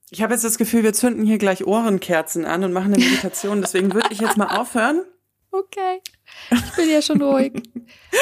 Ich 0.10 0.22
habe 0.22 0.34
jetzt 0.34 0.44
das 0.44 0.58
Gefühl, 0.58 0.84
wir 0.84 0.94
zünden 0.94 1.26
hier 1.26 1.38
gleich 1.38 1.66
Ohrenkerzen 1.66 2.46
an 2.46 2.64
und 2.64 2.72
machen 2.72 2.94
eine 2.94 3.04
Meditation. 3.04 3.62
Deswegen 3.62 3.94
würde 3.94 4.10
ich 4.12 4.20
jetzt 4.20 4.38
mal 4.38 4.58
aufhören. 4.60 5.04
Okay. 5.52 6.02
Ich 6.52 6.76
bin 6.76 6.90
ja 6.90 7.02
schon 7.02 7.22
ruhig. 7.22 7.54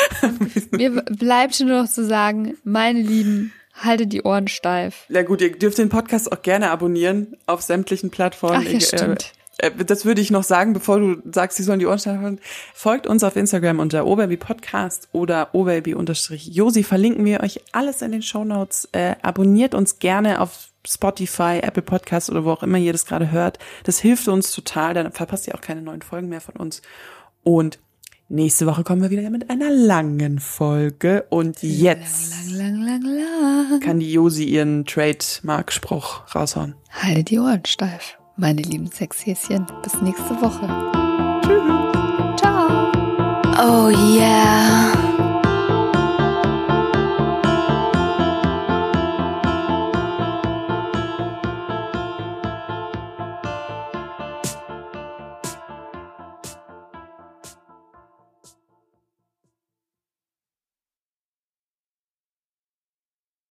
Mir 0.71 1.01
bleibt 1.03 1.55
schon 1.55 1.67
nur 1.67 1.83
noch 1.83 1.89
zu 1.89 2.05
sagen, 2.05 2.55
meine 2.63 3.01
Lieben, 3.01 3.51
haltet 3.75 4.13
die 4.13 4.23
Ohren 4.23 4.47
steif. 4.47 5.05
Ja 5.09 5.23
gut, 5.23 5.41
ihr 5.41 5.51
dürft 5.51 5.77
den 5.77 5.89
Podcast 5.89 6.31
auch 6.31 6.41
gerne 6.41 6.71
abonnieren 6.71 7.35
auf 7.45 7.61
sämtlichen 7.61 8.09
Plattformen. 8.09 8.63
Ach 8.65 8.71
ja, 8.71 8.77
äh, 8.77 8.81
stimmt. 8.81 9.33
Äh, 9.57 9.71
das 9.71 10.05
würde 10.05 10.21
ich 10.21 10.31
noch 10.31 10.43
sagen, 10.43 10.73
bevor 10.73 10.99
du 10.99 11.21
sagst, 11.31 11.57
sie 11.57 11.63
sollen 11.63 11.79
die 11.79 11.85
Ohren 11.85 11.99
schnallen. 11.99 12.39
Folgt 12.73 13.07
uns 13.07 13.23
auf 13.23 13.35
Instagram 13.35 13.79
unter 13.79 14.05
obaby 14.05 14.37
podcast 14.37 15.09
oder 15.11 15.53
obaby-josi. 15.53 16.83
Verlinken 16.83 17.25
wir 17.25 17.41
euch 17.41 17.61
alles 17.71 18.01
in 18.01 18.11
den 18.11 18.21
Show 18.21 18.43
Notes. 18.43 18.87
Äh, 18.91 19.15
abonniert 19.21 19.75
uns 19.75 19.99
gerne 19.99 20.41
auf 20.41 20.69
Spotify, 20.87 21.59
Apple 21.61 21.83
Podcast 21.83 22.29
oder 22.29 22.43
wo 22.43 22.51
auch 22.51 22.63
immer 22.63 22.77
ihr 22.77 22.91
das 22.91 23.05
gerade 23.05 23.31
hört. 23.31 23.59
Das 23.83 23.99
hilft 23.99 24.27
uns 24.27 24.51
total. 24.51 24.93
Dann 24.93 25.11
verpasst 25.11 25.47
ihr 25.47 25.55
auch 25.55 25.61
keine 25.61 25.81
neuen 25.81 26.01
Folgen 26.01 26.29
mehr 26.29 26.41
von 26.41 26.55
uns. 26.55 26.81
Und 27.43 27.79
nächste 28.31 28.65
Woche 28.65 28.83
kommen 28.83 29.01
wir 29.01 29.09
wieder 29.09 29.29
mit 29.29 29.49
einer 29.49 29.69
langen 29.69 30.39
Folge. 30.39 31.25
Und 31.29 31.61
jetzt 31.61 32.51
Lang, 32.51 32.81
lang, 32.81 33.01
lang, 33.03 33.79
kann 33.79 33.99
die 33.99 34.11
Josi 34.11 34.45
ihren 34.45 34.85
Trademark-Spruch 34.85 36.35
raushauen. 36.35 36.75
Halte 36.89 37.23
die 37.23 37.39
Ohren 37.39 37.65
steif, 37.65 38.17
meine 38.35 38.61
lieben 38.61 38.87
Sexhäschen. 38.87 39.65
Bis 39.83 40.01
nächste 40.01 40.41
Woche. 40.41 40.67
Ciao. 42.37 42.91
Oh 43.57 43.89
yeah. 43.89 45.00